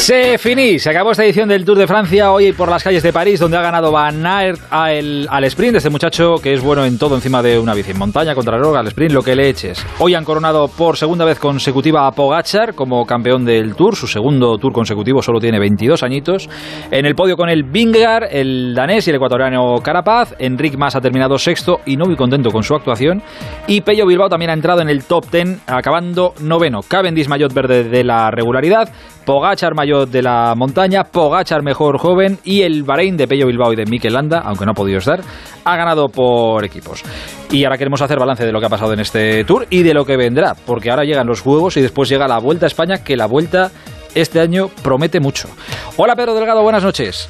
Se 0.00 0.38
finí, 0.38 0.78
se 0.78 0.88
acabó 0.88 1.10
esta 1.10 1.24
edición 1.24 1.46
del 1.50 1.62
Tour 1.62 1.76
de 1.76 1.86
Francia 1.86 2.32
hoy 2.32 2.52
por 2.52 2.70
las 2.70 2.82
calles 2.82 3.02
de 3.02 3.12
París, 3.12 3.38
donde 3.38 3.58
ha 3.58 3.60
ganado 3.60 3.92
Van 3.92 4.26
Aert 4.26 4.58
al, 4.70 5.28
al 5.30 5.44
sprint, 5.44 5.76
este 5.76 5.90
muchacho 5.90 6.36
que 6.42 6.54
es 6.54 6.62
bueno 6.62 6.86
en 6.86 6.98
todo 6.98 7.14
encima 7.16 7.42
de 7.42 7.58
una 7.58 7.74
bici, 7.74 7.90
en 7.90 7.98
montaña, 7.98 8.34
contra 8.34 8.56
el 8.56 8.64
al 8.64 8.86
sprint, 8.86 9.12
lo 9.12 9.22
que 9.22 9.36
le 9.36 9.50
eches. 9.50 9.84
Hoy 9.98 10.14
han 10.14 10.24
coronado 10.24 10.68
por 10.68 10.96
segunda 10.96 11.26
vez 11.26 11.38
consecutiva 11.38 12.06
a 12.06 12.12
Pogachar 12.12 12.74
como 12.74 13.04
campeón 13.04 13.44
del 13.44 13.76
Tour, 13.76 13.94
su 13.94 14.06
segundo 14.06 14.56
Tour 14.56 14.72
consecutivo, 14.72 15.20
solo 15.20 15.38
tiene 15.38 15.60
22 15.60 16.02
añitos. 16.02 16.48
En 16.90 17.04
el 17.04 17.14
podio 17.14 17.36
con 17.36 17.50
el 17.50 17.62
Vingegaard, 17.62 18.34
el 18.34 18.74
danés 18.74 19.06
y 19.06 19.10
el 19.10 19.16
ecuatoriano 19.16 19.76
Carapaz, 19.82 20.34
Enric 20.38 20.78
Mas 20.78 20.96
ha 20.96 21.02
terminado 21.02 21.36
sexto 21.36 21.80
y 21.84 21.98
no 21.98 22.06
muy 22.06 22.16
contento 22.16 22.50
con 22.50 22.62
su 22.62 22.74
actuación. 22.74 23.22
Y 23.66 23.82
Pello 23.82 24.06
Bilbao 24.06 24.30
también 24.30 24.50
ha 24.50 24.54
entrado 24.54 24.80
en 24.80 24.88
el 24.88 25.04
top 25.04 25.30
10, 25.30 25.60
acabando 25.66 26.32
noveno. 26.40 26.80
Cavendish 26.88 27.28
Maillot 27.28 27.52
verde 27.52 27.84
de 27.84 28.02
la 28.02 28.30
regularidad, 28.30 28.88
Pogachar 29.26 29.74
De 29.90 30.22
la 30.22 30.54
montaña, 30.56 31.02
Pogachar 31.02 31.64
mejor 31.64 31.98
joven 31.98 32.38
y 32.44 32.62
el 32.62 32.84
Bahrein 32.84 33.16
de 33.16 33.26
Pello 33.26 33.48
Bilbao 33.48 33.72
y 33.72 33.76
de 33.76 33.86
Mikel 33.86 34.12
Landa, 34.12 34.40
aunque 34.44 34.64
no 34.64 34.70
ha 34.70 34.74
podido 34.74 34.98
estar, 34.98 35.20
ha 35.64 35.76
ganado 35.76 36.08
por 36.08 36.64
equipos. 36.64 37.02
Y 37.50 37.64
ahora 37.64 37.76
queremos 37.76 38.00
hacer 38.00 38.16
balance 38.16 38.46
de 38.46 38.52
lo 38.52 38.60
que 38.60 38.66
ha 38.66 38.70
pasado 38.70 38.92
en 38.92 39.00
este 39.00 39.42
tour 39.42 39.66
y 39.68 39.82
de 39.82 39.92
lo 39.92 40.04
que 40.04 40.16
vendrá, 40.16 40.54
porque 40.54 40.90
ahora 40.90 41.02
llegan 41.02 41.26
los 41.26 41.40
juegos 41.40 41.76
y 41.76 41.80
después 41.80 42.08
llega 42.08 42.28
la 42.28 42.38
Vuelta 42.38 42.66
a 42.66 42.68
España, 42.68 43.02
que 43.02 43.16
la 43.16 43.26
Vuelta 43.26 43.72
este 44.14 44.38
año 44.38 44.68
promete 44.82 45.18
mucho. 45.18 45.48
Hola 45.96 46.14
Pedro 46.14 46.34
Delgado, 46.34 46.62
buenas 46.62 46.84
noches. 46.84 47.28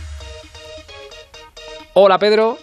Hola 1.94 2.18
Pedro. 2.18 2.58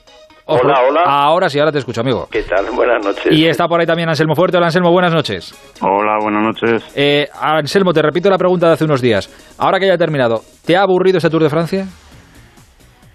Hola, 0.50 0.80
hola. 0.88 1.02
Ahora 1.06 1.50
sí, 1.50 1.60
ahora 1.60 1.74
te 1.74 1.80
escucho, 1.80 2.00
amigo. 2.00 2.28
¿Qué 2.32 2.42
tal? 2.44 2.68
Buenas 2.74 3.06
noches. 3.06 3.38
Y 3.38 3.48
está 3.48 3.68
por 3.68 3.82
ahí 3.82 3.86
también 3.86 4.08
Anselmo 4.08 4.34
Fuerte. 4.34 4.56
Hola, 4.56 4.68
Anselmo, 4.68 4.92
buenas 4.92 5.14
noches. 5.14 5.52
Hola, 5.82 6.18
buenas 6.22 6.42
noches. 6.42 6.94
Eh, 6.96 7.28
Anselmo, 7.38 7.92
te 7.92 8.02
repito 8.02 8.30
la 8.30 8.38
pregunta 8.38 8.68
de 8.68 8.74
hace 8.74 8.86
unos 8.86 9.02
días. 9.02 9.28
Ahora 9.60 9.78
que 9.78 9.88
ya 9.88 9.96
he 9.96 9.98
terminado, 9.98 10.40
¿te 10.66 10.78
ha 10.78 10.84
aburrido 10.84 11.18
este 11.18 11.30
Tour 11.30 11.44
de 11.44 11.50
Francia? 11.50 11.84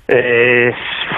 Eh, 0.08 0.72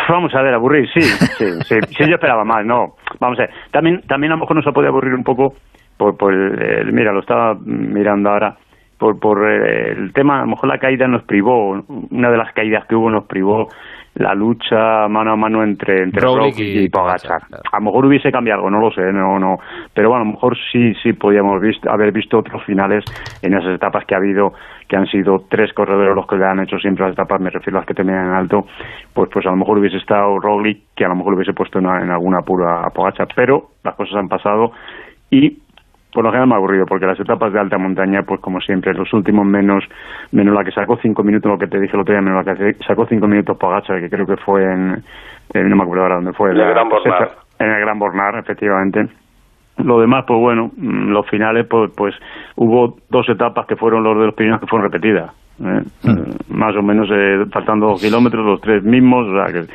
vamos 0.09 0.33
a 0.37 0.43
ver, 0.43 0.55
aburrir, 0.55 0.89
sí, 0.95 1.01
sí, 1.01 1.47
sí, 1.65 1.75
sí, 1.89 2.05
yo 2.09 2.15
esperaba 2.15 2.45
más, 2.45 2.65
no. 2.65 2.95
Vamos 3.19 3.37
a 3.41 3.43
ver, 3.43 3.51
también, 3.73 4.01
también 4.07 4.31
a 4.31 4.37
lo 4.37 4.43
mejor 4.43 4.55
nos 4.55 4.67
ha 4.69 4.71
podido 4.71 4.91
aburrir 4.91 5.15
un 5.15 5.25
poco 5.25 5.55
por, 5.97 6.17
por 6.17 6.33
el, 6.33 6.93
mira, 6.93 7.13
lo 7.13 7.21
estaba 7.21 7.55
mirando 7.65 8.31
ahora, 8.31 8.57
por, 8.99 9.19
por 9.19 9.51
el 9.51 10.13
tema, 10.13 10.39
a 10.39 10.43
lo 10.43 10.51
mejor 10.51 10.69
la 10.69 10.79
caída 10.79 11.09
nos 11.09 11.25
privó, 11.25 11.73
una 12.11 12.31
de 12.31 12.37
las 12.37 12.53
caídas 12.53 12.87
que 12.87 12.95
hubo 12.95 13.11
nos 13.11 13.25
privó 13.27 13.67
la 14.15 14.35
lucha 14.35 15.09
mano 15.09 15.33
a 15.33 15.37
mano 15.37 15.63
entre, 15.65 16.03
entre 16.03 16.21
Roglic 16.21 16.55
Roglic 16.55 16.59
y 16.59 16.85
y 16.85 16.91
claro. 16.91 17.13
A 17.73 17.79
lo 17.79 17.85
mejor 17.85 18.07
hubiese 18.07 18.31
cambiado 18.31 18.61
algo, 18.61 18.71
no 18.71 18.81
lo 18.81 18.93
sé, 18.93 19.13
no, 19.13 19.39
no. 19.39 19.59
Pero 19.93 20.09
bueno, 20.11 20.23
a 20.23 20.27
lo 20.27 20.33
mejor 20.33 20.57
sí, 20.71 20.95
sí 21.03 21.13
podíamos 21.13 21.61
visto, 21.61 21.91
haber 21.91 22.13
visto 22.13 22.39
otros 22.39 22.63
finales 22.65 23.05
en 23.43 23.55
esas 23.55 23.75
etapas 23.75 24.05
que 24.05 24.15
ha 24.15 24.19
habido, 24.19 24.53
que 24.89 24.97
han 24.97 25.07
sido 25.07 25.45
tres 25.49 25.73
corredores 25.73 26.15
los 26.15 26.27
que 26.27 26.37
le 26.37 26.47
han 26.47 26.61
hecho 26.61 26.79
siempre 26.79 27.05
las 27.05 27.15
etapas, 27.15 27.41
me 27.41 27.51
refiero 27.51 27.79
a 27.79 27.81
las 27.81 27.89
que 27.89 27.95
tenían 27.95 28.27
en 28.27 28.33
alto, 28.35 28.67
pues 29.13 29.29
pues 29.33 29.45
a 29.47 29.51
lo 29.51 29.57
mejor 29.57 29.79
hubiese 29.79 29.97
estado 29.97 30.39
Roglic, 30.39 30.95
que 30.95 31.05
a 31.05 31.09
lo 31.09 31.17
mejor 31.17 31.35
hubiese 31.35 31.53
puesto 31.53 31.81
en, 31.81 31.87
en 31.87 32.11
algún 32.11 32.37
apuro 32.37 32.69
a 32.69 32.91
Pogacar, 32.91 33.29
pero 33.35 33.71
las 33.83 33.97
cosas 33.97 34.17
han 34.17 34.29
pasado 34.29 34.73
y 35.31 35.64
por 36.15 36.25
lo 36.25 36.31
general 36.31 36.49
me 36.49 36.55
ha 36.55 36.59
aburrido, 36.59 36.87
porque 36.87 37.05
las 37.07 37.19
etapas 37.21 37.53
de 37.53 37.61
alta 37.61 37.77
montaña, 37.77 38.23
pues 38.23 38.41
como 38.41 38.61
siempre, 38.61 38.95
los 38.95 39.13
últimos 39.13 39.45
menos, 39.45 39.85
menos 40.33 40.55
la 40.55 40.65
que 40.65 40.71
sacó 40.71 40.97
cinco 41.03 41.23
minutos, 41.25 41.51
lo 41.51 41.59
que 41.59 41.67
te 41.67 41.79
dije 41.81 41.95
el 41.95 42.01
otro 42.03 42.15
día, 42.15 42.23
menos 42.23 42.47
la 42.47 42.55
que 42.55 42.75
sacó 42.87 43.05
cinco 43.07 43.27
minutos 43.27 43.59
Pogacar, 43.59 44.01
que 44.01 44.09
creo 44.09 44.25
que 44.27 44.37
fue 44.39 44.63
en, 44.63 45.03
en- 45.53 45.69
no 45.69 45.77
me 45.77 45.83
acuerdo 45.83 46.05
ahora 46.05 46.15
dónde 46.17 46.33
fue. 46.33 46.51
En 46.53 46.57
el 46.69 46.75
Gran 46.75 46.89
Bornar. 46.89 47.29
En 47.59 47.71
el 47.71 47.81
Gran 47.81 47.99
Bornar, 47.99 48.35
efectivamente. 48.39 49.09
Lo 49.79 50.01
demás, 50.01 50.25
pues 50.27 50.39
bueno, 50.39 50.71
mm, 50.77 51.11
los 51.11 51.29
finales, 51.29 51.67
pues, 51.69 51.91
pues 51.97 52.15
hubo 52.57 52.97
dos 53.11 53.29
etapas 53.29 53.67
que 53.67 53.75
fueron 53.77 54.05
los 54.05 54.17
de 54.19 54.27
los 54.27 54.35
primeros 54.35 54.61
que 54.61 54.67
fueron 54.69 54.91
repetidas. 54.91 55.33
¿Eh? 55.61 55.83
Eh, 56.05 56.35
Más 56.49 56.75
o 56.77 56.83
menos 56.83 57.09
eh, 57.11 57.45
faltando 57.53 57.87
dos 57.89 58.01
kilómetros, 58.03 58.45
los 58.45 58.61
tres 58.61 58.83
mismos, 58.83 59.27
o 59.29 59.33
sea 59.35 59.53
que 59.53 59.67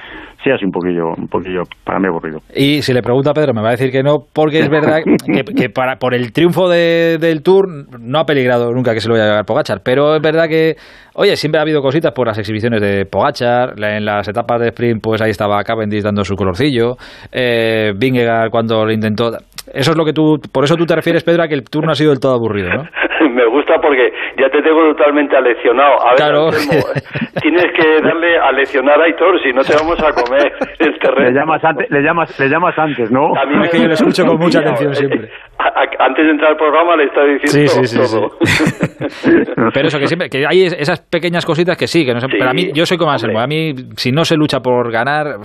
sí, 0.44 0.50
así 0.52 0.64
un 0.66 0.72
poquillo, 0.72 1.10
un 1.18 1.28
poquillo 1.28 1.64
para 1.84 2.00
mí 2.00 2.08
aburrido. 2.08 2.40
Y 2.56 2.82
si 2.82 2.94
le 2.94 3.02
pregunto 3.02 3.30
a 3.30 3.34
Pedro, 3.34 3.54
me 3.54 3.62
va 3.62 3.70
a 3.70 3.72
decir 3.72 3.92
que 3.92 4.02
no, 4.04 4.20
porque 4.34 4.60
es 4.60 4.70
verdad 4.70 5.00
que, 5.26 5.44
que 5.44 5.70
para, 5.70 5.98
por 5.98 6.14
el 6.14 6.32
triunfo 6.32 6.70
de- 6.70 7.18
del 7.20 7.42
Tour 7.44 7.68
no 8.00 8.20
ha 8.20 8.26
peligrado 8.26 8.72
nunca 8.72 8.94
que 8.94 9.02
se 9.02 9.08
lo 9.10 9.14
vaya 9.16 9.26
a 9.26 9.30
llevar 9.30 9.46
Pogachar, 9.46 9.82
pero 9.84 10.16
es 10.16 10.22
verdad 10.22 10.48
que, 10.48 10.76
oye, 11.16 11.36
siempre 11.36 11.60
ha 11.60 11.64
habido 11.64 11.82
cositas 11.82 12.12
por 12.14 12.28
las 12.28 12.38
exhibiciones 12.38 12.82
de 12.82 13.06
Pogachar, 13.06 13.74
en 13.82 14.06
las 14.06 14.28
etapas 14.28 14.62
de 14.62 14.68
sprint, 14.70 15.02
pues 15.04 15.22
ahí 15.22 15.32
estaba 15.32 15.62
Cavendish 15.64 16.04
dando 16.04 16.24
su 16.24 16.36
colorcillo, 16.36 16.96
eh, 17.32 17.94
Vingegaard 17.98 18.50
cuando 18.50 18.86
lo 18.86 18.92
intentó... 18.92 19.32
Eso 19.72 19.92
es 19.92 19.98
lo 19.98 20.04
que 20.06 20.14
tú, 20.14 20.38
por 20.52 20.64
eso 20.64 20.76
tú 20.76 20.86
te 20.86 20.96
refieres, 20.96 21.24
Pedro, 21.24 21.44
a 21.44 21.48
que 21.48 21.54
el 21.54 21.64
Tour 21.64 21.86
no 21.86 21.92
ha 21.92 21.96
sido 21.96 22.10
del 22.10 22.20
todo 22.20 22.34
aburrido, 22.34 22.70
¿no? 22.70 22.84
Me 23.40 23.46
gusta 23.46 23.76
porque 23.82 24.12
ya 24.38 24.50
te 24.50 24.62
tengo 24.62 24.82
totalmente 24.94 25.36
aleccionado. 25.38 25.94
A 26.02 26.10
ver, 26.10 26.16
Claro. 26.18 26.48
Anselmo, 26.48 26.86
tienes 27.42 27.66
que 27.72 28.02
darle 28.02 28.38
a 28.38 28.52
leccionar 28.52 29.00
a 29.00 29.06
Aitor, 29.06 29.42
si 29.42 29.54
no 29.54 29.62
te 29.64 29.74
vamos 29.76 29.98
a 30.04 30.12
comer 30.12 30.52
el 30.80 31.00
terreno. 31.00 31.30
Le 31.30 31.36
llamas 31.40 31.64
antes, 31.64 31.90
le 31.90 32.02
llamas, 32.02 32.38
le 32.40 32.50
llamas 32.50 32.78
antes, 32.78 33.10
¿no? 33.12 33.34
A 33.36 33.46
mí 33.46 33.56
me- 33.56 33.66
Es 33.66 33.72
que 33.72 33.80
yo 33.80 33.88
lo 33.88 33.94
escucho 33.94 34.26
con 34.26 34.38
mucha 34.40 34.60
atención 34.60 34.94
siempre. 34.94 35.30
Antes 36.00 36.26
de 36.26 36.32
entrar 36.32 36.52
al 36.52 36.58
programa 36.58 36.96
le 36.96 37.06
estaba 37.06 37.28
diciendo 37.28 37.70
Sí, 37.70 37.86
sí, 37.86 37.98
sí, 37.98 38.16
todo. 38.16 38.30
Pero 39.74 39.88
eso 39.88 40.00
que 40.00 40.08
siempre, 40.08 40.30
que 40.30 40.46
hay 40.48 40.64
esas 40.64 41.02
pequeñas 41.02 41.46
cositas 41.46 41.78
que 41.78 41.86
sí, 41.86 42.06
que 42.06 42.14
no 42.14 42.22
sé, 42.22 42.28
Sí, 42.28 42.38
pero 42.38 42.52
a 42.52 42.54
mí, 42.54 42.72
yo 42.74 42.86
soy 42.86 42.98
como 42.98 43.12
Anselmo, 43.12 43.40
a 43.40 43.48
mí, 43.48 43.74
si 43.98 44.12
no 44.12 44.24
se 44.24 44.36
lucha 44.36 44.60
por 44.60 44.92
ganar, 44.92 45.38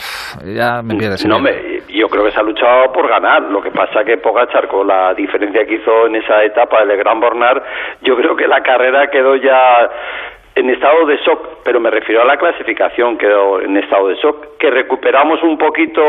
ya 0.44 0.82
me 0.82 0.96
pierdes. 0.96 1.26
No, 1.26 1.40
me, 1.40 1.50
yo 1.88 2.08
creo 2.08 2.24
que 2.24 2.30
se 2.30 2.38
ha 2.38 2.42
luchado 2.42 2.92
por 2.92 3.08
ganar. 3.08 3.42
Lo 3.42 3.60
que 3.62 3.70
pasa 3.70 4.04
que 4.04 4.18
Pogachar, 4.18 4.68
con 4.68 4.86
la 4.86 5.14
diferencia 5.14 5.64
que 5.66 5.74
hizo 5.74 6.06
en 6.06 6.16
esa 6.16 6.44
etapa 6.44 6.84
del 6.84 6.96
Gran 6.96 7.18
Bornar, 7.20 7.62
yo 8.02 8.16
creo 8.16 8.36
que 8.36 8.46
la 8.46 8.60
carrera 8.60 9.08
quedó 9.10 9.36
ya 9.36 9.88
en 10.56 10.70
estado 10.70 11.04
de 11.06 11.16
shock, 11.18 11.62
pero 11.64 11.80
me 11.80 11.90
refiero 11.90 12.22
a 12.22 12.24
la 12.24 12.36
clasificación, 12.36 13.18
quedó 13.18 13.60
en 13.60 13.76
estado 13.76 14.08
de 14.08 14.14
shock. 14.16 14.56
Que 14.58 14.70
recuperamos 14.70 15.42
un 15.42 15.58
poquito 15.58 16.00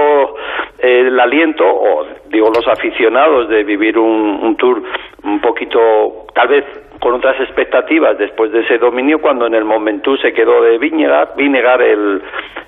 eh, 0.79 1.06
el 1.07 1.19
aliento, 1.19 1.66
o 1.66 2.06
digo 2.28 2.50
los 2.56 2.67
aficionados, 2.67 3.50
de 3.50 3.63
vivir 3.63 3.97
un, 3.97 4.39
un 4.41 4.56
tour 4.56 4.81
un 5.23 5.41
poquito, 5.41 6.28
tal 6.33 6.47
vez 6.50 6.66
con 7.00 7.13
otras 7.13 7.39
expectativas 7.39 8.17
después 8.17 8.51
de 8.51 8.61
ese 8.61 8.78
dominio, 8.78 9.19
cuando 9.19 9.47
en 9.47 9.53
el 9.53 9.66
Momentum 9.66 10.17
se 10.17 10.33
quedó 10.33 10.61
de 10.61 10.78
Vinegar, 10.78 11.33
Vinegar 11.35 11.81
el 11.81 12.22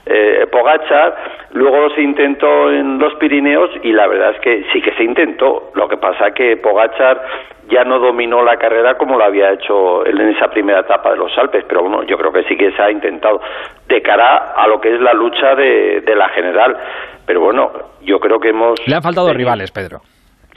eh, 0.06 0.48
Pogachar, 0.52 1.16
luego 1.54 1.90
se 1.92 2.02
intentó 2.02 2.72
en 2.72 3.00
los 3.00 3.14
Pirineos 3.16 3.70
y 3.84 3.92
la 3.92 4.08
verdad 4.08 4.32
es 4.36 4.42
que 4.42 4.66
sí 4.72 4.82
que 4.82 4.94
se 4.94 5.04
intentó. 5.04 5.72
Lo 5.76 5.88
que 5.88 5.98
pasa 5.98 6.32
que 6.32 6.58
Pogachar 6.58 7.22
ya 7.70 7.84
no 7.84 8.00
dominó 8.00 8.44
la 8.44 8.58
carrera 8.58 8.96
como 8.98 9.18
lo 9.18 9.26
había 9.26 9.52
hecho 9.52 10.06
él 10.06 10.20
en 10.20 10.30
esa 10.30 10.48
primera 10.48 10.80
etapa 10.82 11.12
de 11.12 11.18
los 11.18 11.38
Alpes, 11.38 11.66
pero 11.68 11.82
bueno, 11.82 12.04
yo 12.04 12.18
creo 12.18 12.32
que 12.32 12.44
sí 12.44 12.56
que 12.56 12.72
se 12.72 12.82
ha 12.82 12.90
intentado 12.92 13.42
de 13.88 14.02
cara 14.02 14.54
a 14.56 14.68
lo 14.68 14.80
que 14.80 14.94
es 14.94 15.02
la 15.02 15.14
lucha 15.14 15.56
de, 15.56 16.02
de 16.02 16.16
la 16.16 16.30
general. 16.30 16.78
Pero 17.26 17.42
bueno, 17.42 17.72
yo 18.02 18.20
creo 18.20 18.40
que 18.40 18.50
hemos... 18.50 18.80
Le 18.88 18.96
han 18.96 19.02
faltado 19.02 19.34
rivales, 19.34 19.72
Pedro. 19.72 20.00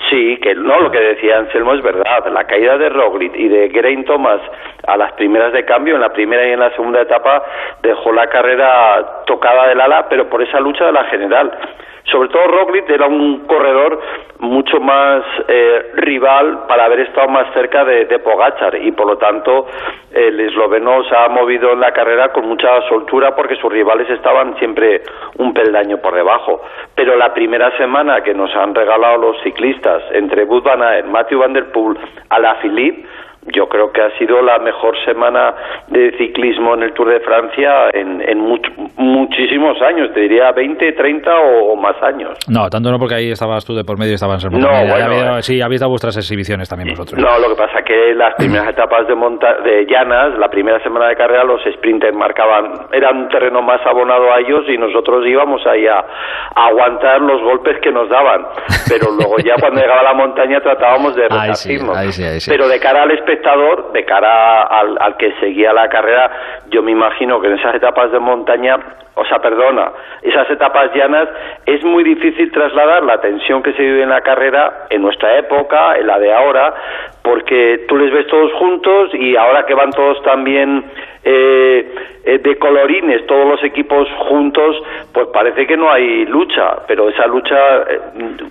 Sí, 0.09 0.39
que 0.39 0.55
no, 0.55 0.81
lo 0.81 0.91
que 0.91 0.99
decía 0.99 1.39
Anselmo 1.39 1.75
es 1.75 1.83
verdad. 1.83 2.27
La 2.33 2.45
caída 2.45 2.79
de 2.79 2.89
Roglic 2.89 3.37
y 3.37 3.49
de 3.49 3.71
Geraint 3.71 4.07
Thomas 4.07 4.41
a 4.87 4.97
las 4.97 5.13
primeras 5.13 5.53
de 5.53 5.65
cambio, 5.65 5.95
en 5.95 6.01
la 6.01 6.13
primera 6.13 6.47
y 6.49 6.53
en 6.53 6.61
la 6.61 6.71
segunda 6.71 7.03
etapa, 7.03 7.45
dejó 7.83 8.13
la 8.13 8.29
carrera 8.29 9.23
tocada 9.27 9.69
del 9.69 9.81
ala, 9.81 10.09
pero 10.09 10.29
por 10.29 10.43
esa 10.43 10.59
lucha 10.59 10.87
de 10.87 10.93
la 10.93 11.05
general. 11.05 11.53
Sobre 12.11 12.29
todo 12.29 12.47
Roglic 12.49 12.89
era 12.91 13.07
un 13.07 13.47
corredor 13.47 14.01
mucho 14.41 14.81
más 14.81 15.23
eh, 15.49 15.93
rival 15.95 16.67
para 16.67 16.87
haber 16.87 17.01
estado 17.01 17.29
más 17.29 17.53
cerca 17.53 17.85
de, 17.85 18.07
de 18.07 18.19
Pogachar 18.19 18.75
y 18.77 18.91
por 18.93 19.07
lo 19.07 19.19
tanto 19.19 19.67
el 20.13 20.41
esloveno 20.41 21.05
se 21.05 21.15
ha 21.15 21.29
movido 21.29 21.73
en 21.73 21.81
la 21.81 21.93
carrera 21.93 22.33
con 22.33 22.49
mucha 22.49 22.81
soltura 22.89 23.37
porque 23.37 23.57
sus 23.57 23.71
rivales 23.71 24.09
estaban 24.11 24.57
siempre 24.59 25.03
un 25.39 25.55
peldaño 25.55 25.99
por 25.99 26.15
debajo. 26.15 26.63
Pero 26.95 27.17
la 27.17 27.33
primera 27.33 27.77
semana 27.77 28.23
que 28.23 28.35
nos 28.35 28.55
han 28.57 28.75
regalado 28.75 29.19
los 29.19 29.41
ciclistas 29.43 30.03
entre 30.13 30.45
Wout 30.45 30.65
van 30.65 31.11
Matthew 31.11 31.41
Van 31.41 31.53
Der 31.53 31.71
Poel, 31.71 31.99
Alaphilippe, 32.31 33.07
yo 33.47 33.69
creo 33.69 33.91
que 33.93 34.03
ha 34.03 34.17
sido 34.19 34.43
la 34.43 34.59
mejor 34.59 34.95
semana 35.05 35.55
de 35.89 36.13
ciclismo 36.19 36.75
en 36.75 36.83
el 36.83 36.93
Tour 36.93 37.09
de 37.11 37.21
Francia 37.21 37.89
en, 37.93 38.21
en 38.21 38.39
much- 38.39 38.71
muchísimos 38.97 39.81
años, 39.83 40.13
te 40.13 40.21
diría 40.21 40.53
20, 40.53 40.93
30 40.93 41.31
o, 41.39 41.73
o 41.73 41.77
más 41.77 41.97
años. 42.03 42.37
No, 42.49 42.69
tanto 42.69 42.91
no 42.91 42.99
porque 42.99 43.15
ahí 43.15 43.31
estabas 43.31 43.65
tú 43.65 43.75
de 43.75 43.83
por 43.85 43.99
medio 43.99 44.13
y 44.13 44.15
estaba 44.15 44.35
Anselmo. 44.35 44.59
No. 44.59 44.69
Ya 44.71 44.91
bueno, 44.91 45.07
había- 45.07 45.39
eh. 45.39 45.43
sí, 45.43 45.61
habéis 45.61 45.81
dado 45.81 45.91
vuestras 45.91 46.17
exhibiciones 46.17 46.69
también 46.69 46.91
vosotros. 46.91 47.19
No, 47.21 47.39
lo 47.39 47.49
que 47.55 47.57
pasa 47.63 47.83
que 47.83 48.15
las 48.15 48.35
primeras 48.35 48.69
etapas 48.69 49.07
de 49.09 49.15
monta 49.15 49.55
de 49.63 49.87
llanas, 49.87 50.39
la 50.39 50.49
primera 50.49 50.79
semana 50.83 51.09
de 51.09 51.17
carrera, 51.17 51.45
los 51.45 51.61
sprinters 51.77 52.15
marcaban, 52.15 52.73
eran 52.93 53.17
un 53.25 53.29
terreno 53.29 53.63
más 53.63 53.81
abonado 53.87 54.33
a 54.33 54.41
ellos 54.41 54.65
y 54.69 54.77
nosotros 54.77 55.27
íbamos 55.27 55.67
ahí 55.67 55.87
a, 55.87 55.99
a 55.99 56.67
aguantar 56.67 57.21
los 57.23 57.41
golpes 57.43 57.79
que 57.83 57.91
nos 57.91 58.09
daban. 58.09 58.43
Pero 58.89 59.11
luego 59.17 59.37
ya 59.39 59.55
cuando 59.59 59.81
llegaba 59.81 60.03
la 60.03 60.15
montaña 60.15 60.61
tratábamos 60.61 61.17
de 61.17 61.27
Ahí 61.31 61.55
sí, 61.55 61.79
ahí 61.95 62.13
sí, 62.13 62.23
ahí 62.25 62.41
sí. 62.41 62.51
Pero 62.51 62.69
de 62.69 62.79
cara 62.81 63.03
al 63.05 63.11
espectador, 63.31 63.93
de 63.93 64.05
cara 64.05 64.63
al, 64.63 64.97
al 65.01 65.17
que 65.17 65.33
seguía 65.41 65.73
la 65.73 65.89
carrera, 65.89 66.31
yo 66.71 66.83
me 66.83 66.91
imagino 66.91 67.41
que 67.41 67.47
en 67.47 67.59
esas 67.59 67.75
etapas 67.75 68.11
de 68.11 68.19
montaña, 68.19 68.77
o 69.15 69.25
sea, 69.25 69.39
perdona, 69.39 69.93
esas 70.23 70.51
etapas 70.51 70.91
llanas, 70.95 71.29
es 71.67 71.85
muy 71.85 72.03
difícil 72.03 72.51
trasladar 72.51 73.05
la 73.05 73.21
tensión 73.21 73.63
que 73.63 73.73
se 73.73 73.83
vive 73.83 74.03
en 74.03 74.11
la 74.11 74.21
carrera 74.23 74.87
en 74.91 75.03
nuestra 75.03 75.39
época, 75.39 75.97
en 75.97 76.07
la 76.07 76.19
de 76.19 76.33
ahora, 76.33 76.75
porque 77.23 77.85
tú 77.89 77.97
les 77.97 78.13
ves 78.13 78.27
todos 78.27 78.53
juntos 78.55 79.11
y 79.15 79.37
ahora 79.37 79.67
que 79.67 79.75
van 79.75 79.91
todos 79.91 80.23
también 80.23 80.85
eh, 81.23 81.95
eh, 82.25 82.39
de 82.39 82.57
colorines, 82.57 83.27
todos 83.27 83.47
los 83.47 83.63
equipos 83.63 84.09
juntos, 84.29 84.77
pues 85.13 85.29
parece 85.29 85.67
que 85.67 85.77
no 85.77 85.93
hay 85.93 86.25
lucha, 86.27 86.79
pero 86.87 87.09
esa 87.11 87.27
lucha 87.27 87.57
eh, 87.89 88.01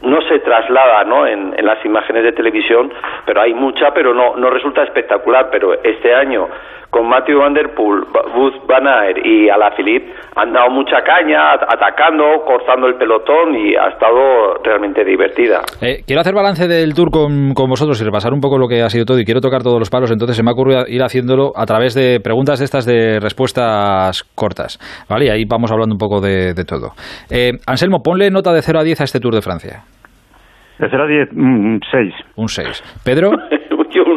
no 0.04 0.21
se 0.21 0.39
traslada 0.39 1.04
¿no? 1.04 1.25
En, 1.25 1.54
en, 1.57 1.66
las 1.66 1.83
imágenes 1.83 2.24
de 2.24 2.31
televisión, 2.31 2.92
pero 3.25 3.42
hay 3.42 3.54
mucha, 3.54 3.92
pero 3.92 4.13
no, 4.13 4.36
no 4.36 4.50
resulta 4.50 4.83
espectacular. 4.83 5.50
Pero 5.51 5.74
este 5.83 6.13
año 6.13 6.48
con 6.89 7.07
Matthew 7.07 7.39
Van 7.39 7.54
Der 7.54 7.74
Poel, 7.75 8.04
Booth 8.36 8.65
Van 8.68 8.88
Aert 8.88 9.24
y 9.24 9.50
Alaphilippe 9.50 10.12
han 10.36 10.54
dado 10.54 10.69
mucha 10.72 11.01
caña, 11.04 11.54
atacando, 11.54 12.44
cortando 12.45 12.88
el 12.88 12.95
pelotón 12.95 13.56
y 13.56 13.75
ha 13.75 13.89
estado 13.89 14.56
realmente 14.63 15.04
divertida. 15.04 15.62
Quiero 16.06 16.22
hacer 16.22 16.33
balance 16.33 16.68
del 16.68 16.94
Tour 16.94 17.12
con, 17.12 17.54
con, 17.54 17.69
vosotros 17.69 18.01
y 18.01 18.06
repasar 18.06 18.33
un 18.33 18.42
poco 18.42 18.57
lo 18.60 18.68
que 18.68 18.82
ha 18.82 18.90
sido 18.90 19.06
todo 19.06 19.20
y 19.20 19.26
quiero 19.26 19.42
tocar 19.42 19.64
todos 19.64 19.80
los 19.80 19.90
palos, 19.90 20.12
entonces 20.12 20.38
se 20.38 20.44
me 20.44 20.50
ha 20.50 20.54
ocurrido 20.54 20.84
ir 20.88 21.02
haciéndolo 21.02 21.52
a 21.56 21.66
través 21.66 21.94
de 21.94 22.20
preguntas 22.20 22.60
de 22.60 22.66
estas 22.66 22.86
de 22.86 23.20
respuestas 23.20 24.24
cortas, 24.36 24.80
¿vale? 25.10 25.26
Y 25.26 25.30
ahí 25.30 25.46
vamos 25.46 25.72
hablando 25.72 25.94
un 25.94 26.00
poco 26.00 26.22
de, 26.22 26.54
de 26.54 26.66
todo. 26.66 26.92
Eh, 27.30 27.54
Anselmo, 27.66 28.00
ponle 28.04 28.30
nota 28.30 28.54
de 28.54 28.62
0 28.62 28.80
a 28.80 28.84
10 28.84 29.02
a 29.02 29.04
este 29.04 29.20
Tour 29.20 29.36
de 29.36 29.42
Francia. 29.42 29.84
De 30.80 30.88
0 30.90 31.04
a 31.04 31.08
10, 31.08 31.32
un 31.34 31.80
6. 31.92 32.14
Un 32.36 32.48
6. 32.48 32.84
¿Pedro? 33.04 33.32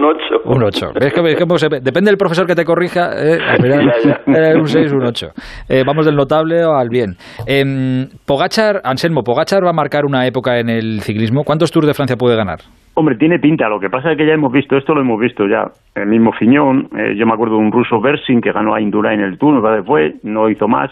Un 0.02 0.08
8. 0.08 0.43
Un 0.44 0.62
8. 0.64 0.93
¿Ves 1.00 1.14
que, 1.14 1.22
que 1.22 1.58
se, 1.58 1.69
depende 1.69 2.10
del 2.10 2.19
profesor 2.19 2.46
que 2.46 2.56
te 2.56 2.64
corrija. 2.64 3.10
Eh, 3.14 3.38
final, 3.60 3.93
eh, 4.26 4.54
un 4.56 4.66
6, 4.66 4.93
un 4.93 5.04
8. 5.04 5.28
Eh, 5.69 5.84
vamos 5.87 6.06
del 6.06 6.16
notable 6.16 6.60
al 6.62 6.88
bien. 6.88 7.14
Eh, 7.46 8.08
Pogachar, 8.26 8.81
Anselmo, 8.82 9.22
Pogachar 9.22 9.64
va 9.64 9.70
a 9.70 9.75
marcar 9.75 10.04
una 10.04 10.26
época 10.26 10.58
en 10.58 10.69
el 10.70 11.00
ciclismo. 11.02 11.44
¿Cuántos 11.44 11.70
Tours 11.70 11.87
de 11.87 11.94
Francia 11.94 12.16
puede 12.16 12.37
ganar? 12.37 12.58
Hombre, 12.94 13.16
tiene 13.16 13.38
pinta. 13.38 13.69
Lo 13.69 13.78
que 13.78 13.88
pasa 13.88 14.10
es 14.10 14.19
que 14.19 14.26
ya 14.26 14.34
hemos 14.34 14.52
visto, 14.52 14.76
esto 14.76 14.93
lo 14.93 15.02
hemos 15.02 15.20
visto 15.20 15.46
ya. 15.46 15.70
El 15.94 16.08
mismo 16.08 16.32
Fiñón, 16.32 16.88
eh, 16.98 17.14
yo 17.16 17.25
me 17.25 17.34
acuerdo 17.34 17.55
de 17.55 17.60
un 17.60 17.70
ruso 17.70 18.00
Bersin 18.00 18.40
que 18.40 18.50
ganó 18.50 18.75
a 18.75 18.81
Indura 18.81 19.14
en 19.14 19.20
el 19.20 19.38
Tour, 19.38 19.84
fue, 19.87 20.14
no 20.25 20.50
hizo 20.50 20.66
más 20.66 20.90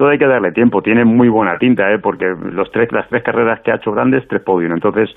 todo 0.00 0.08
hay 0.08 0.18
que 0.18 0.26
darle 0.26 0.50
tiempo. 0.52 0.80
Tiene 0.80 1.04
muy 1.04 1.28
buena 1.28 1.58
tinta, 1.58 1.92
¿eh? 1.92 1.98
porque 1.98 2.24
los 2.24 2.72
tres, 2.72 2.90
las 2.90 3.06
tres 3.10 3.22
carreras 3.22 3.60
que 3.60 3.70
ha 3.70 3.74
hecho 3.74 3.92
grandes, 3.92 4.26
tres 4.28 4.40
podios. 4.40 4.72
Entonces 4.72 5.10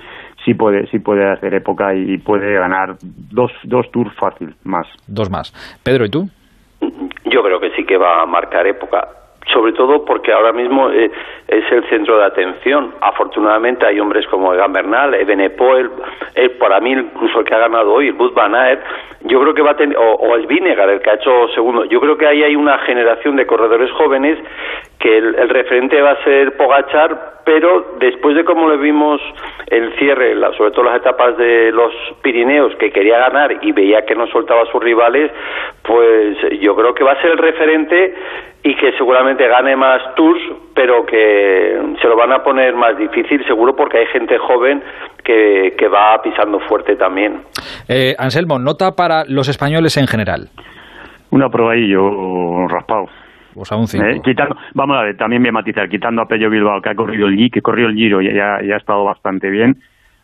sí 0.45 0.53
puede, 0.53 0.87
sí 0.87 0.99
puede 0.99 1.29
hacer 1.29 1.53
época 1.53 1.93
y 1.95 2.17
puede 2.17 2.53
ganar 2.53 2.95
dos, 3.31 3.51
dos 3.63 3.89
tours 3.91 4.13
fácil, 4.15 4.55
más. 4.63 4.87
Dos 5.07 5.29
más. 5.29 5.53
Pedro, 5.83 6.05
¿y 6.05 6.09
tú? 6.09 6.29
Yo 7.25 7.43
creo 7.43 7.59
que 7.59 7.71
sí 7.71 7.85
que 7.85 7.97
va 7.97 8.21
a 8.21 8.25
marcar 8.25 8.67
época 8.67 9.07
sobre 9.51 9.73
todo 9.73 10.05
porque 10.05 10.31
ahora 10.31 10.53
mismo 10.53 10.89
eh, 10.89 11.11
es 11.47 11.71
el 11.71 11.87
centro 11.89 12.17
de 12.17 12.25
atención. 12.25 12.93
Afortunadamente 13.01 13.85
hay 13.85 13.99
hombres 13.99 14.25
como 14.27 14.53
Egan 14.53 14.71
Bernal, 14.71 15.13
Ebenepo, 15.13 15.75
el, 15.75 15.89
el, 16.35 16.51
para 16.51 16.79
mí 16.79 16.91
incluso 16.91 17.39
el 17.39 17.45
que 17.45 17.53
ha 17.53 17.59
ganado 17.59 17.93
hoy, 17.93 18.07
el 18.07 18.13
Bud 18.13 18.33
Van 18.33 18.55
Aert, 18.55 18.81
yo 19.21 19.41
creo 19.41 19.53
que 19.53 19.61
va 19.61 19.71
a 19.71 19.77
tener, 19.77 19.97
o, 19.97 20.13
o, 20.15 20.35
el 20.35 20.47
Vinegar, 20.47 20.89
el 20.89 21.01
que 21.01 21.09
ha 21.09 21.15
hecho 21.15 21.47
segundo, 21.49 21.85
yo 21.85 21.99
creo 21.99 22.17
que 22.17 22.27
ahí 22.27 22.43
hay 22.43 22.55
una 22.55 22.77
generación 22.79 23.35
de 23.35 23.45
corredores 23.45 23.91
jóvenes 23.91 24.37
que 24.99 25.17
el, 25.17 25.35
el 25.35 25.49
referente 25.49 26.01
va 26.01 26.11
a 26.11 26.23
ser 26.23 26.55
Pogachar, 26.55 27.32
pero 27.45 27.95
después 27.99 28.35
de 28.35 28.43
cómo 28.43 28.69
le 28.69 28.77
vimos 28.77 29.21
el 29.67 29.93
cierre, 29.97 30.35
la, 30.35 30.51
sobre 30.53 30.71
todo 30.71 30.85
las 30.85 30.97
etapas 30.97 31.37
de 31.37 31.71
los 31.71 31.91
Pirineos, 32.21 32.75
que 32.75 32.91
quería 32.91 33.19
ganar 33.19 33.59
y 33.61 33.71
veía 33.71 34.05
que 34.05 34.15
no 34.15 34.27
soltaba 34.27 34.63
a 34.63 34.71
sus 34.71 34.81
rivales, 34.81 35.31
pues 35.81 36.37
yo 36.61 36.75
creo 36.75 36.93
que 36.93 37.03
va 37.03 37.13
a 37.13 37.21
ser 37.21 37.31
el 37.31 37.37
referente 37.37 38.13
y 38.63 38.75
que 38.75 38.93
seguramente 38.93 39.45
gane 39.47 39.75
más 39.75 40.15
tours, 40.15 40.41
pero 40.73 41.05
que 41.05 41.77
se 42.01 42.07
lo 42.07 42.15
van 42.15 42.31
a 42.31 42.43
poner 42.43 42.75
más 42.75 42.97
difícil 42.97 43.45
seguro 43.45 43.75
porque 43.75 43.97
hay 43.97 44.05
gente 44.07 44.37
joven 44.37 44.81
que, 45.23 45.75
que 45.77 45.87
va 45.87 46.21
pisando 46.21 46.59
fuerte 46.61 46.95
también. 46.95 47.41
Eh, 47.89 48.15
Anselmo, 48.17 48.59
nota 48.59 48.95
para 48.95 49.25
los 49.27 49.49
españoles 49.49 49.97
en 49.97 50.07
general. 50.07 50.49
Una 51.31 51.49
prueba 51.49 51.73
ahí 51.73 51.89
yo 51.89 52.67
raspado. 52.69 53.07
O 53.55 53.65
sea, 53.65 53.77
un 53.77 53.87
5. 53.87 54.05
Eh, 54.05 54.21
quitando, 54.23 54.55
vamos 54.73 54.97
a 54.97 55.03
ver, 55.03 55.17
también 55.17 55.41
voy 55.41 55.49
a 55.49 55.53
matizar, 55.53 55.89
quitando 55.89 56.21
a 56.21 56.25
Pello 56.25 56.49
Bilbao, 56.49 56.81
que 56.81 56.89
ha 56.89 56.95
corrido 56.95 57.27
el, 57.27 57.49
que 57.51 57.61
corrió 57.61 57.87
el 57.87 57.95
Giro 57.95 58.21
y 58.21 58.33
ya, 58.33 58.59
ya 58.65 58.75
ha 58.75 58.77
estado 58.77 59.03
bastante 59.03 59.49
bien, 59.49 59.75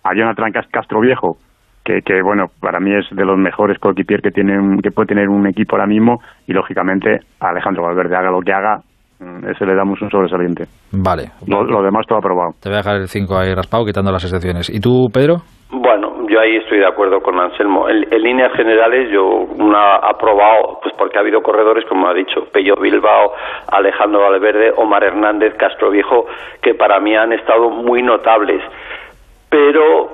a 0.03 0.15
Jonathan 0.15 0.51
Castro 0.71 1.01
Viejo, 1.01 1.37
que, 1.83 2.01
que, 2.01 2.21
bueno, 2.21 2.45
para 2.59 2.79
mí 2.79 2.93
es 2.93 3.05
de 3.11 3.25
los 3.25 3.37
mejores 3.37 3.79
coequipier 3.79 4.21
que, 4.21 4.31
tiene 4.31 4.53
que 4.81 4.91
puede 4.91 5.07
tener 5.07 5.29
un 5.29 5.47
equipo 5.47 5.75
ahora 5.75 5.87
mismo 5.87 6.19
y, 6.47 6.53
lógicamente, 6.53 7.19
a 7.39 7.49
Alejandro 7.49 7.83
Valverde, 7.83 8.15
haga 8.15 8.31
lo 8.31 8.41
que 8.41 8.53
haga, 8.53 8.81
ese 9.19 9.65
le 9.65 9.75
damos 9.75 10.01
un 10.01 10.09
sobresaliente. 10.09 10.65
Vale. 10.93 11.31
Lo, 11.47 11.63
lo 11.63 11.83
demás 11.83 12.05
todo 12.07 12.19
aprobado. 12.19 12.51
Te 12.61 12.69
voy 12.69 12.75
a 12.75 12.77
dejar 12.77 12.95
el 12.97 13.07
5 13.07 13.37
ahí 13.37 13.53
raspado, 13.53 13.85
quitando 13.85 14.11
las 14.11 14.23
excepciones. 14.23 14.69
¿Y 14.69 14.79
tú, 14.79 15.07
Pedro? 15.13 15.41
Bueno, 15.71 16.25
yo 16.27 16.39
ahí 16.39 16.55
estoy 16.55 16.79
de 16.79 16.87
acuerdo 16.87 17.21
con 17.21 17.39
Anselmo. 17.39 17.87
En, 17.87 18.11
en, 18.11 18.21
líneas 18.23 18.51
generales, 18.53 19.11
yo 19.11 19.25
una 19.27 19.97
aprobado, 19.97 20.79
pues 20.81 20.95
porque 20.97 21.17
ha 21.17 21.21
habido 21.21 21.43
corredores, 21.43 21.85
como 21.85 22.07
ha 22.07 22.13
dicho, 22.13 22.45
Pello 22.51 22.75
Bilbao, 22.75 23.33
Alejandro 23.71 24.21
Valverde, 24.21 24.73
Omar 24.75 25.03
Hernández, 25.03 25.53
Castro 25.57 25.91
Viejo, 25.91 26.25
que 26.61 26.73
para 26.73 26.99
mí 26.99 27.15
han 27.15 27.33
estado 27.33 27.69
muy 27.69 28.01
notables. 28.01 28.63
Pero 29.47 30.09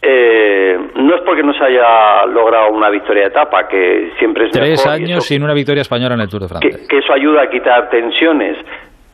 eh, 0.00 0.78
no 0.94 1.14
es 1.14 1.20
porque 1.22 1.42
no 1.42 1.52
se 1.52 1.62
haya 1.62 2.24
logrado 2.26 2.70
una 2.70 2.88
victoria 2.88 3.24
de 3.24 3.28
etapa, 3.28 3.68
que 3.68 4.12
siempre 4.18 4.46
es 4.46 4.52
Tres 4.52 4.82
mejor, 4.82 4.92
años 4.92 5.18
eso, 5.18 5.28
sin 5.28 5.42
una 5.42 5.52
victoria 5.52 5.82
española 5.82 6.14
en 6.14 6.22
el 6.22 6.28
Tour 6.30 6.42
de 6.42 6.48
Francia. 6.48 6.70
Que, 6.70 6.86
que 6.88 6.98
eso 6.98 7.12
ayuda 7.12 7.42
a 7.42 7.50
quitar 7.50 7.90
tensiones 7.90 8.56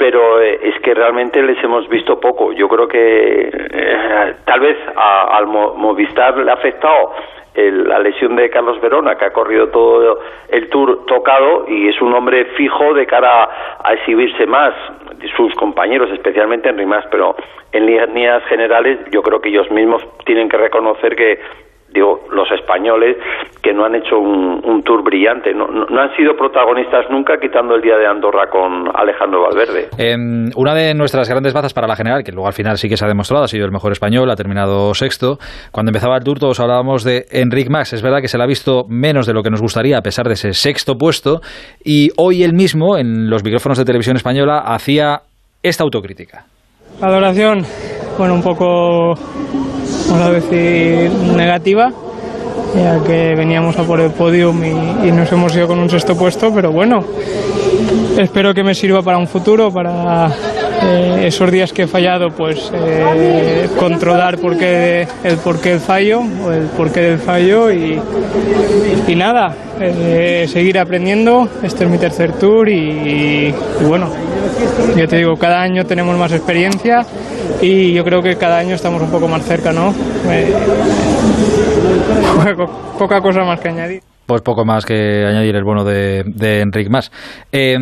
pero 0.02 0.40
eh, 0.40 0.58
es 0.64 0.80
que 0.80 0.94
realmente 0.94 1.40
les 1.40 1.62
hemos 1.62 1.88
visto 1.88 2.18
poco. 2.18 2.52
Yo 2.52 2.68
creo 2.68 2.88
que 2.88 3.50
eh, 3.52 4.34
tal 4.44 4.58
vez 4.58 4.76
a, 4.96 5.36
al 5.36 5.46
Movistar 5.46 6.36
le 6.38 6.50
ha 6.50 6.54
afectado 6.54 7.12
el, 7.54 7.86
la 7.86 8.00
lesión 8.00 8.34
de 8.34 8.50
Carlos 8.50 8.80
Verona, 8.80 9.14
que 9.14 9.26
ha 9.26 9.32
corrido 9.32 9.68
todo 9.68 10.18
el 10.48 10.68
tour 10.70 11.06
tocado 11.06 11.66
y 11.68 11.88
es 11.88 12.02
un 12.02 12.12
hombre 12.14 12.46
fijo 12.56 12.94
de 12.94 13.06
cara 13.06 13.48
a 13.84 13.92
exhibirse 13.92 14.44
más 14.44 14.74
sus 15.36 15.54
compañeros, 15.54 16.10
especialmente 16.10 16.68
en 16.68 16.78
Rimas, 16.78 17.04
pero 17.08 17.36
en 17.70 17.86
líneas 17.86 18.42
generales 18.46 18.98
yo 19.12 19.22
creo 19.22 19.40
que 19.40 19.50
ellos 19.50 19.70
mismos 19.70 20.04
tienen 20.24 20.48
que 20.48 20.56
reconocer 20.56 21.14
que 21.14 21.38
digo, 21.92 22.20
los 22.30 22.50
españoles 22.52 23.16
que 23.62 23.72
no 23.72 23.84
han 23.84 23.94
hecho 23.94 24.18
un, 24.18 24.60
un 24.64 24.82
tour 24.82 25.02
brillante, 25.04 25.54
no, 25.54 25.66
no, 25.68 25.86
no, 25.86 26.00
han 26.00 26.14
sido 26.16 26.34
protagonistas 26.34 27.06
nunca, 27.10 27.38
quitando 27.38 27.74
el 27.76 27.82
día 27.82 27.96
de 27.96 28.06
Andorra 28.06 28.48
con 28.50 28.88
Alejandro 28.94 29.42
Valverde. 29.42 29.88
Eh, 29.98 30.16
una 30.56 30.74
de 30.74 30.94
nuestras 30.94 31.28
grandes 31.28 31.52
bazas 31.54 31.72
para 31.72 31.86
la 31.86 31.94
general, 31.94 32.24
que 32.24 32.32
luego 32.32 32.48
al 32.48 32.54
final 32.54 32.76
sí 32.76 32.88
que 32.88 32.96
se 32.96 33.04
ha 33.04 33.08
demostrado, 33.08 33.44
ha 33.44 33.48
sido 33.48 33.64
el 33.64 33.72
mejor 33.72 33.92
español, 33.92 34.30
ha 34.30 34.36
terminado 34.36 34.94
sexto. 34.94 35.38
Cuando 35.70 35.90
empezaba 35.90 36.16
el 36.16 36.24
tour 36.24 36.38
todos 36.38 36.58
hablábamos 36.60 37.04
de 37.04 37.26
Enric 37.30 37.70
Max, 37.70 37.92
es 37.92 38.02
verdad 38.02 38.20
que 38.20 38.28
se 38.28 38.36
le 38.36 38.44
ha 38.44 38.46
visto 38.46 38.82
menos 38.88 39.26
de 39.26 39.34
lo 39.34 39.42
que 39.42 39.50
nos 39.50 39.60
gustaría 39.60 39.98
a 39.98 40.02
pesar 40.02 40.26
de 40.26 40.34
ese 40.34 40.52
sexto 40.52 40.94
puesto, 40.96 41.40
y 41.84 42.08
hoy 42.16 42.42
él 42.42 42.54
mismo, 42.54 42.96
en 42.98 43.30
los 43.30 43.44
micrófonos 43.44 43.78
de 43.78 43.84
televisión 43.84 44.16
española, 44.16 44.62
hacía 44.64 45.20
esta 45.62 45.84
autocrítica. 45.84 46.44
La 47.00 47.08
adoración, 47.08 47.62
bueno, 48.18 48.34
un 48.34 48.42
poco 48.42 49.14
vamos 50.12 50.26
a 50.26 50.30
decir, 50.30 51.10
negativa, 51.34 51.90
ya 52.76 53.02
que 53.02 53.34
veníamos 53.34 53.78
a 53.78 53.82
por 53.84 54.00
el 54.00 54.10
podium 54.10 54.62
y, 54.62 55.08
y, 55.08 55.12
nos 55.12 55.30
hemos 55.32 55.54
ido 55.56 55.66
con 55.66 55.78
un 55.78 55.88
sexto 55.88 56.16
puesto, 56.16 56.52
pero 56.54 56.70
bueno, 56.70 57.02
espero 58.18 58.52
que 58.52 58.62
me 58.62 58.74
sirva 58.74 59.02
para 59.02 59.16
un 59.16 59.26
futuro, 59.26 59.72
para 59.72 60.30
eh, 60.84 61.26
esos 61.26 61.50
días 61.50 61.72
que 61.72 61.82
he 61.82 61.86
fallado, 61.86 62.30
pues 62.30 62.70
eh, 62.74 63.68
controlar 63.78 64.38
por 64.38 64.56
qué, 64.56 65.06
el 65.24 65.36
porqué 65.38 65.70
del 65.70 65.80
fallo, 65.80 66.20
o 66.20 66.52
el 66.52 66.66
porqué 66.66 67.00
del 67.00 67.18
fallo 67.18 67.70
y, 67.70 68.00
y 69.06 69.14
nada, 69.14 69.54
eh, 69.80 70.46
seguir 70.48 70.78
aprendiendo, 70.78 71.48
este 71.62 71.84
es 71.84 71.90
mi 71.90 71.98
tercer 71.98 72.32
tour 72.32 72.68
y, 72.68 73.52
bueno, 73.86 74.08
yo 74.96 75.08
te 75.08 75.16
digo, 75.16 75.36
cada 75.36 75.60
año 75.60 75.84
tenemos 75.84 76.16
más 76.16 76.32
experiencia 76.32 77.04
y 77.60 77.92
yo 77.92 78.04
creo 78.04 78.22
que 78.22 78.36
cada 78.36 78.58
año 78.58 78.74
estamos 78.74 79.02
un 79.02 79.10
poco 79.10 79.26
más 79.28 79.44
cerca, 79.44 79.72
¿no? 79.72 79.94
Eh, 80.28 80.54
poca 82.98 83.20
cosa 83.20 83.44
más 83.44 83.60
que 83.60 83.68
añadir. 83.68 84.11
Pues 84.32 84.40
poco 84.40 84.64
más 84.64 84.86
que 84.86 85.26
añadir 85.26 85.54
el 85.56 85.62
bono 85.62 85.84
de, 85.84 86.22
de 86.24 86.62
Enric 86.62 86.88
Más. 86.88 87.12
Eh, 87.52 87.76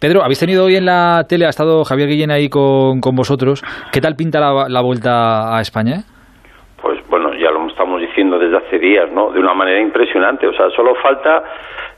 Pedro, 0.00 0.24
habéis 0.24 0.40
tenido 0.40 0.64
hoy 0.64 0.74
en 0.74 0.84
la 0.84 1.26
tele, 1.28 1.46
ha 1.46 1.50
estado 1.50 1.84
Javier 1.84 2.08
Guillén 2.08 2.32
ahí 2.32 2.48
con, 2.48 3.00
con 3.00 3.14
vosotros. 3.14 3.62
¿Qué 3.92 4.00
tal 4.00 4.16
pinta 4.16 4.40
la, 4.40 4.82
vuelta 4.82 5.56
a 5.56 5.60
España? 5.60 6.02
Pues 6.82 6.98
bueno, 7.08 7.32
ya 7.34 7.52
lo 7.52 7.68
estamos 7.68 8.00
diciendo 8.00 8.36
desde 8.36 8.56
hace 8.56 8.80
días, 8.80 9.12
¿no? 9.12 9.30
De 9.30 9.38
una 9.38 9.54
manera 9.54 9.80
impresionante. 9.80 10.48
O 10.48 10.52
sea, 10.54 10.70
solo 10.74 10.96
falta 11.00 11.44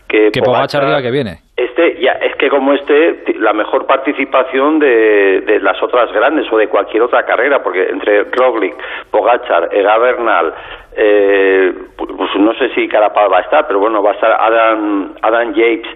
que, 0.09 0.31
que 0.31 0.41
Pogacar 0.41 0.87
diga 0.87 1.03
que 1.03 1.11
viene. 1.11 1.39
Este, 1.57 2.01
ya, 2.01 2.13
es 2.13 2.35
que 2.37 2.49
como 2.49 2.73
este, 2.73 3.35
la 3.39 3.53
mejor 3.53 3.87
participación 3.87 4.79
de, 4.81 5.43
de, 5.43 5.61
las 5.61 5.81
otras 5.83 6.13
grandes 6.13 6.53
o 6.53 6.57
de 6.57 6.69
cualquier 6.69 7.03
otra 7.03 7.25
carrera, 7.25 7.63
porque 7.63 7.85
entre 7.89 8.25
Roglic, 8.25 8.75
Pogachar, 9.11 9.69
Ega 9.73 9.99
Bernal, 9.99 10.53
eh, 10.97 11.73
pues 11.97 12.31
no 12.37 12.55
sé 12.55 12.71
si 12.75 12.89
Carapaz 12.89 13.31
va 13.31 13.39
a 13.39 13.43
estar, 13.43 13.67
pero 13.67 13.79
bueno, 13.79 14.03
va 14.03 14.11
a 14.11 14.15
estar 14.15 14.33
Adam, 14.33 15.15
Adam 15.23 15.55
Yates, 15.55 15.89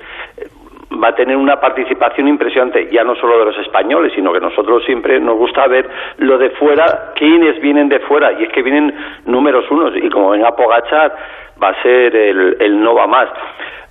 va 1.02 1.08
a 1.08 1.14
tener 1.14 1.36
una 1.36 1.60
participación 1.60 2.28
impresionante, 2.28 2.88
ya 2.90 3.04
no 3.04 3.14
solo 3.16 3.38
de 3.38 3.46
los 3.46 3.58
españoles, 3.58 4.12
sino 4.14 4.32
que 4.32 4.40
nosotros 4.40 4.84
siempre 4.84 5.20
nos 5.20 5.36
gusta 5.36 5.66
ver 5.66 5.88
lo 6.18 6.38
de 6.38 6.50
fuera, 6.50 7.12
quiénes 7.14 7.60
vienen 7.60 7.88
de 7.88 8.00
fuera, 8.00 8.32
y 8.32 8.44
es 8.44 8.52
que 8.52 8.62
vienen 8.62 8.94
números 9.26 9.70
unos, 9.70 9.96
y 9.96 10.08
como 10.10 10.30
venga 10.30 10.54
Pogachar, 10.54 11.14
va 11.62 11.68
a 11.68 11.82
ser 11.82 12.14
el, 12.14 12.56
el 12.60 12.80
no 12.82 12.94
va 12.94 13.06
más. 13.06 13.28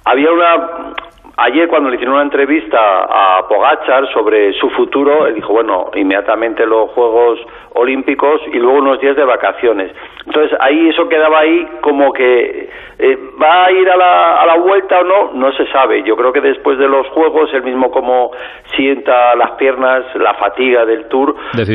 Había 0.06 0.32
una, 0.32 0.94
Ayer 1.40 1.68
cuando 1.68 1.90
le 1.90 1.98
hicieron 1.98 2.16
una 2.16 2.24
entrevista 2.24 2.80
a 2.80 3.48
Pogachar 3.48 4.12
sobre 4.12 4.54
su 4.54 4.72
futuro, 4.72 5.28
él 5.28 5.36
dijo, 5.36 5.54
bueno, 5.54 5.92
inmediatamente 5.94 6.66
los 6.66 6.90
Juegos 6.92 7.40
Olímpicos 7.76 8.42
y 8.52 8.58
luego 8.58 8.80
unos 8.80 9.00
días 9.00 9.16
de 9.16 9.24
vacaciones. 9.24 9.92
Entonces 10.26 10.58
ahí 10.60 10.90
eso 10.90 11.08
quedaba 11.08 11.42
ahí 11.42 11.68
como 11.82 12.12
que 12.12 12.70
eh, 12.98 13.18
va 13.40 13.66
a 13.66 13.72
ir 13.72 13.88
a 13.88 13.96
la, 13.96 14.42
a 14.42 14.46
la 14.48 14.58
vuelta 14.58 15.00
o 15.00 15.04
no, 15.04 15.32
no 15.34 15.52
se 15.52 15.68
sabe. 15.68 16.02
Yo 16.02 16.16
creo 16.16 16.34
que 16.34 16.42
después 16.42 16.80
de 16.80 16.88
los 16.88 17.08
Juegos, 17.10 17.54
él 17.54 17.62
mismo 17.62 17.92
como 17.92 18.32
sienta 18.76 19.36
las 19.36 19.52
piernas, 19.52 20.06
la 20.16 20.34
fatiga 20.34 20.86
del 20.86 21.06
tour, 21.06 21.36
pues 21.54 21.68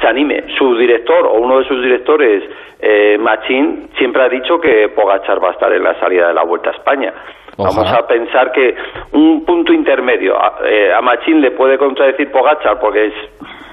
se 0.00 0.06
anime. 0.06 0.44
Su 0.56 0.76
director 0.76 1.26
o 1.26 1.34
uno 1.34 1.58
de 1.58 1.64
sus 1.64 1.82
directores, 1.82 2.44
eh, 2.80 3.18
Machín, 3.18 3.88
siempre 3.98 4.22
ha 4.22 4.28
dicho 4.28 4.60
que 4.60 4.88
Pogachar 4.90 5.42
va 5.42 5.48
a 5.48 5.52
estar 5.52 5.72
en 5.72 5.82
la 5.82 5.98
salida 5.98 6.28
de 6.28 6.34
la 6.34 6.44
Vuelta 6.44 6.70
a 6.70 6.72
España. 6.72 7.12
Vamos 7.58 7.90
a 7.90 8.06
pensar 8.06 8.52
que 8.52 8.74
un 9.12 9.44
punto 9.44 9.72
intermedio, 9.72 10.36
a, 10.36 10.58
eh, 10.64 10.92
a 10.92 11.00
Machín 11.00 11.40
le 11.40 11.52
puede 11.52 11.78
contradecir 11.78 12.30
Pogachar 12.30 12.78
porque 12.78 13.06
es 13.06 13.14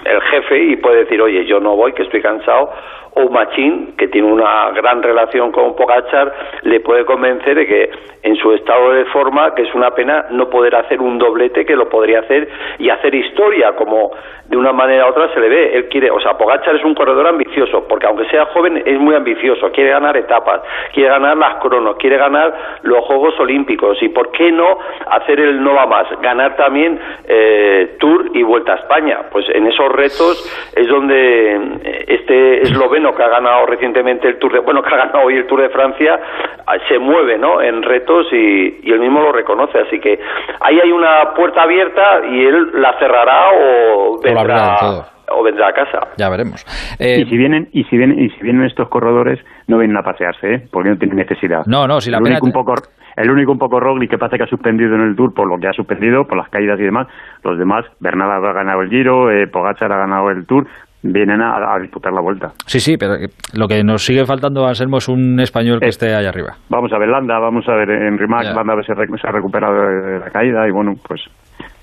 el 0.06 0.22
jefe 0.22 0.60
y 0.60 0.76
puede 0.78 1.04
decir, 1.04 1.22
oye, 1.22 1.46
yo 1.46 1.60
no 1.60 1.76
voy, 1.76 1.94
que 1.94 2.04
estoy 2.04 2.22
cansado, 2.22 2.72
o 3.16 3.30
Machín, 3.30 3.94
que 3.98 4.08
tiene 4.08 4.32
una 4.32 4.72
gran 4.72 5.04
relación 5.04 5.52
con 5.52 5.76
Pogachar, 5.76 6.34
le 6.64 6.80
puede 6.80 7.06
convencer 7.06 7.56
de 7.56 7.68
que 7.68 7.92
en 8.24 8.36
su 8.38 8.54
estado 8.54 8.92
de 8.92 9.06
forma, 9.06 9.54
que 9.54 9.64
es 9.64 9.76
una 9.76 9.92
pena 9.92 10.26
no 10.32 10.50
poder 10.50 10.76
hacer 10.76 11.00
un 11.00 11.20
doblete 11.20 11.66
que 11.66 11.76
lo 11.76 11.90
podría 11.90 12.22
hacer 12.22 12.48
y 12.80 12.90
hacer 12.90 13.14
historia, 13.14 13.74
como 13.76 14.12
de 14.46 14.58
una 14.58 14.72
manera 14.72 15.06
u 15.06 15.10
otra 15.10 15.32
se 15.34 15.40
le 15.40 15.50
ve. 15.50 15.76
Él 15.76 15.90
quiere, 15.90 16.10
o 16.10 16.20
sea, 16.22 16.38
Pogachar 16.38 16.76
es 16.76 16.84
un 16.84 16.96
corredor 16.96 17.28
ambicioso, 17.28 17.86
porque 17.88 18.08
aunque 18.08 18.26
sea 18.30 18.46
joven 18.48 18.82
es 18.86 19.00
muy 19.00 19.14
ambicioso, 19.14 19.72
quiere 19.72 19.92
ganar 19.92 20.18
etapas, 20.18 20.62
quiere 20.94 21.10
ganar 21.10 21.38
las 21.38 21.56
cronos, 21.56 21.98
quiere 21.98 22.18
ganar 22.18 22.80
los 22.82 23.06
Juegos 23.06 23.40
Olímpicos 23.40 24.02
y 24.02 24.10
por 24.10 24.32
qué 24.32 24.52
no 24.52 24.80
hacer 25.12 25.40
el 25.40 25.62
no 25.62 25.74
va 25.76 25.86
más, 25.86 26.08
ganar 26.22 26.56
también 26.56 27.00
eh, 27.28 27.96
Tour 28.00 28.32
y 28.34 28.42
Vuelta 28.42 28.74
a 28.74 28.76
España. 28.78 29.20
Pues 29.32 29.48
en 29.50 29.68
esos 29.68 29.92
retos 29.94 30.44
es 30.76 30.88
donde 30.88 31.56
eh, 31.56 32.06
este 32.08 32.62
esloveno 32.64 33.14
que 33.16 33.24
ha 33.24 33.30
ganado 33.30 33.66
recientemente 33.66 34.28
el 34.28 34.40
Tour 34.40 34.54
de, 34.54 34.60
bueno, 34.60 34.82
que 34.82 34.94
ha 34.94 34.98
ganado 34.98 35.26
hoy 35.26 35.36
el 35.36 35.48
Tour 35.48 35.62
de 35.62 35.70
Francia, 35.70 36.20
ah, 36.66 36.76
se 36.88 37.00
mueve, 37.00 37.38
¿no? 37.38 37.62
En 37.62 37.82
retos 37.84 38.28
y, 38.32 38.80
y 38.84 38.92
él 38.92 39.00
mismo 39.00 39.22
lo 39.22 39.32
reconoce. 39.32 39.80
Así 39.80 40.00
que 40.00 40.20
ahí 40.60 40.80
hay 40.80 40.92
una 40.92 41.34
puerta 41.36 41.64
abierta 41.64 42.26
y 42.30 42.46
él 42.46 42.82
la 42.82 42.98
cerrará 43.00 43.52
o 43.54 44.20
vendrá. 44.22 45.10
O, 45.30 45.42
vendrá 45.42 45.70
a 45.70 45.74
casa. 45.74 46.00
Ya 46.18 46.30
veremos. 46.30 46.64
Eh, 47.00 47.22
y 47.22 47.30
si 47.30 47.38
vienen 47.38 47.70
y 47.72 47.86
si 47.86 47.98
vienen 47.98 48.20
y 48.20 48.30
si 48.30 48.42
vienen 48.42 48.66
estos 48.66 48.90
corredores 48.90 49.40
no 49.68 49.80
vienen 49.80 49.98
a 49.98 50.04
pasearse, 50.04 50.56
¿eh? 50.56 50.68
porque 50.72 50.90
no 50.90 50.98
tienen 50.98 51.18
necesidad. 51.18 51.62
No, 51.66 51.88
no, 51.88 52.02
si 52.02 52.12
la 52.12 52.18
el 52.18 52.24
pena 52.24 52.36
único 52.36 52.46
un 52.46 52.52
poco 52.52 52.74
el 53.16 53.30
único 53.30 53.52
un 53.52 53.60
poco 53.60 53.80
Roglic 53.80 54.12
que 54.12 54.18
pasa 54.18 54.38
que 54.38 54.44
ha 54.44 54.48
suspendido 54.48 54.96
en 54.96 55.02
el 55.02 55.16
Tour 55.16 55.34
por 55.34 55.48
lo 55.48 55.58
que 55.58 55.68
ha 55.68 55.74
suspendido, 55.74 56.26
por 56.26 56.38
las 56.38 56.50
caídas 56.50 56.80
y 56.80 56.84
demás. 56.84 57.08
Los 57.44 57.58
demás, 57.58 57.86
Bernal 58.00 58.32
ha 58.32 58.54
ganado 58.54 58.82
el 58.82 58.90
Giro, 58.90 59.32
eh, 59.32 59.48
Pogacar 59.48 59.92
ha 59.92 59.98
ganado 59.98 60.30
el 60.30 60.46
Tour, 60.46 60.68
vienen 61.04 61.42
a, 61.42 61.74
a, 61.74 61.80
disputar 61.80 62.14
la 62.14 62.22
vuelta. 62.22 62.52
Sí, 62.66 62.80
sí, 62.80 62.98
pero 62.98 63.16
lo 63.54 63.68
que 63.68 63.84
nos 63.84 64.06
sigue 64.06 64.26
faltando, 64.26 64.66
Anselmo, 64.66 64.98
es 64.98 65.10
un 65.10 65.40
español 65.40 65.80
que 65.80 65.90
esté 65.90 66.16
allá 66.16 66.30
arriba. 66.30 66.56
Vamos 66.70 66.92
a 66.94 66.98
ver 66.98 67.10
Landa, 67.10 67.40
vamos 67.40 67.68
a 67.68 67.76
ver 67.76 67.90
en 67.90 68.18
Rimac. 68.18 68.46
Landa 68.46 68.74
a 68.74 68.76
ver 68.76 68.86
si 68.86 68.94
se 68.94 69.28
ha 69.28 69.32
recuperado 69.32 69.74
de 69.74 70.20
la 70.20 70.30
caída 70.30 70.68
y 70.68 70.72
bueno, 70.72 70.94
pues 71.08 71.22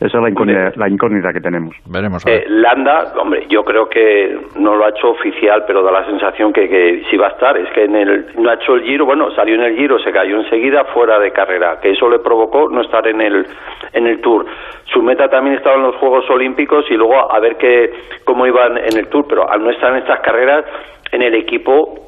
esa 0.01 0.17
es 0.17 0.23
la 0.23 0.31
incógnita, 0.31 0.73
la 0.77 0.89
incógnita 0.89 1.31
que 1.31 1.41
tenemos. 1.41 1.77
Veremos. 1.85 2.27
Eh, 2.27 2.45
Landa, 2.49 3.13
hombre, 3.21 3.47
yo 3.49 3.63
creo 3.65 3.87
que 3.89 4.39
no 4.57 4.75
lo 4.75 4.87
ha 4.87 4.89
hecho 4.89 5.11
oficial, 5.11 5.65
pero 5.67 5.83
da 5.83 5.93
la 5.93 6.07
sensación 6.07 6.55
que, 6.55 6.69
que 6.71 7.03
sí 7.11 7.19
va 7.19 7.27
a 7.27 7.31
estar. 7.31 7.57
Es 7.59 7.71
que 7.73 7.85
en 7.85 7.95
el, 7.95 8.27
no 8.39 8.49
ha 8.49 8.55
hecho 8.55 8.75
el 8.75 8.83
giro, 8.83 9.05
bueno, 9.05 9.31
salió 9.33 9.57
en 9.57 9.63
el 9.63 9.77
giro, 9.77 9.99
se 9.99 10.11
cayó 10.11 10.41
enseguida 10.41 10.85
fuera 10.87 11.19
de 11.19 11.33
carrera, 11.33 11.79
que 11.83 11.91
eso 11.91 12.09
le 12.09 12.19
provocó 12.21 12.71
no 12.71 12.81
estar 12.81 13.07
en 13.07 13.21
el, 13.21 13.47
en 13.93 14.07
el 14.07 14.21
Tour. 14.23 14.47
Su 14.87 15.03
meta 15.03 15.29
también 15.29 15.57
estaba 15.57 15.77
en 15.77 15.83
los 15.83 15.97
Juegos 15.97 16.29
Olímpicos 16.31 16.87
y 16.91 16.95
luego 16.95 17.31
a 17.31 17.39
ver 17.39 17.57
qué, 17.57 17.93
cómo 18.25 18.47
iban 18.47 18.79
en 18.79 18.97
el 18.97 19.09
Tour, 19.09 19.27
pero 19.29 19.51
al 19.51 19.63
no 19.63 19.71
estar 19.71 19.93
en 19.93 19.99
estas 19.99 20.21
carreras, 20.21 20.65
en 21.13 21.21
el 21.23 21.35
equipo 21.35 22.07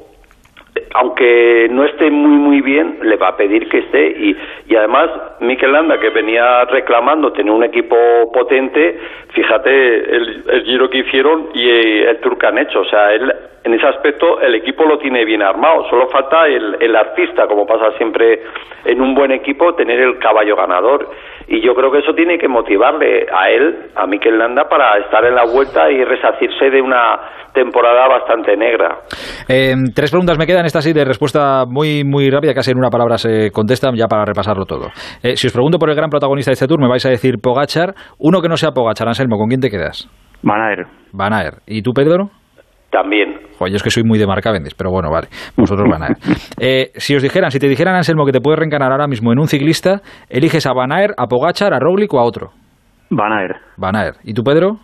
aunque 0.95 1.67
no 1.69 1.85
esté 1.85 2.09
muy 2.09 2.37
muy 2.37 2.61
bien, 2.61 2.99
le 3.03 3.15
va 3.17 3.29
a 3.29 3.37
pedir 3.37 3.69
que 3.69 3.79
esté 3.79 4.07
y, 4.07 4.35
y 4.67 4.75
además 4.75 5.09
Mikel 5.43 5.71
Landa 5.71 5.99
que 5.99 6.09
venía 6.09 6.65
reclamando 6.65 7.31
tener 7.31 7.51
un 7.51 7.63
equipo 7.63 7.95
potente, 8.33 8.99
fíjate 9.33 10.15
el, 10.15 10.63
giro 10.65 10.89
que 10.89 10.99
hicieron 10.99 11.49
y 11.53 11.69
el 11.69 12.19
tour 12.19 12.37
que 12.37 12.47
han 12.47 12.57
hecho, 12.57 12.81
o 12.81 12.85
sea, 12.85 13.11
él 13.13 13.31
en 13.63 13.73
ese 13.73 13.87
aspecto 13.87 14.41
el 14.41 14.55
equipo 14.55 14.83
lo 14.85 14.97
tiene 14.97 15.23
bien 15.23 15.41
armado, 15.41 15.87
solo 15.89 16.07
falta 16.07 16.47
el, 16.47 16.95
artista, 16.95 17.47
como 17.47 17.65
pasa 17.65 17.95
siempre 17.97 18.41
en 18.85 19.01
un 19.01 19.15
buen 19.15 19.31
equipo, 19.31 19.73
tener 19.75 19.99
el 19.99 20.19
caballo 20.19 20.55
ganador 20.55 21.09
y 21.47 21.61
yo 21.61 21.73
creo 21.73 21.91
que 21.91 21.99
eso 21.99 22.13
tiene 22.13 22.37
que 22.37 22.47
motivarle 22.47 23.25
a 23.33 23.49
él, 23.49 23.89
a 23.95 24.05
Mikel 24.05 24.37
Landa, 24.37 24.67
para 24.69 24.97
estar 24.97 25.25
en 25.25 25.35
la 25.35 25.45
vuelta 25.45 25.89
y 25.89 26.03
resacirse 26.03 26.69
de 26.69 26.81
una 26.81 27.19
temporada 27.53 28.07
bastante 28.07 28.57
negra. 28.57 28.99
Eh, 29.47 29.75
tres 29.93 30.09
preguntas 30.09 30.37
me 30.37 30.45
quedan, 30.45 30.65
esta 30.65 30.81
sí 30.81 30.91
de 30.91 31.05
respuesta 31.05 31.65
muy 31.67 32.03
muy 32.03 32.29
rápida, 32.29 32.53
casi 32.53 32.71
en 32.71 32.77
una 32.77 32.89
palabra 32.89 33.17
se 33.17 33.51
contestan 33.51 33.95
ya 33.95 34.07
para 34.07 34.25
repasarlo 34.25 34.65
todo. 34.65 34.87
Eh, 35.21 35.32
si 35.35 35.47
os 35.47 35.53
pregunto 35.53 35.77
por 35.77 35.89
el 35.89 35.95
gran 35.95 36.09
protagonista 36.09 36.51
de 36.51 36.53
este 36.53 36.67
tour, 36.67 36.79
me 36.79 36.87
vais 36.87 37.05
a 37.05 37.09
decir 37.09 37.35
Pogachar, 37.41 37.93
uno 38.19 38.41
que 38.41 38.49
no 38.49 38.57
sea 38.57 38.71
Pogachar, 38.71 39.07
Anselmo, 39.07 39.37
¿con 39.37 39.47
quién 39.47 39.61
te 39.61 39.69
quedas? 39.69 40.09
Van 40.41 40.61
Aer. 40.61 40.85
Van. 41.11 41.33
¿Y 41.67 41.81
tú, 41.81 41.91
Pedro? 41.93 42.29
También. 42.91 43.39
Joder, 43.57 43.71
yo 43.71 43.77
es 43.77 43.83
que 43.83 43.89
soy 43.89 44.03
muy 44.03 44.19
de 44.19 44.27
Marcavendes, 44.27 44.75
pero 44.75 44.91
bueno, 44.91 45.09
vale. 45.09 45.27
Vosotros 45.57 45.87
van 45.89 46.03
a 46.03 46.07
ver. 46.09 46.17
Eh, 46.59 46.91
si 46.95 47.15
os 47.15 47.23
dijeran, 47.23 47.49
si 47.49 47.59
te 47.59 47.67
dijeran, 47.67 47.95
Anselmo, 47.95 48.25
que 48.25 48.31
te 48.31 48.39
puedes 48.39 48.59
reencarnar 48.59 48.91
ahora 48.91 49.07
mismo 49.07 49.31
en 49.33 49.39
un 49.39 49.47
ciclista, 49.47 50.01
eliges 50.29 50.67
a 50.67 50.73
Van 50.73 50.91
Aer, 50.91 51.13
a 51.17 51.25
Pogachar, 51.27 51.73
a 51.73 51.79
Roglic 51.79 52.13
o 52.13 52.19
a 52.19 52.23
otro. 52.23 52.51
Van 53.09 53.33
Aer. 53.33 53.55
Van. 53.77 53.95
¿Y 54.23 54.33
tú, 54.33 54.43
Pedro? 54.43 54.79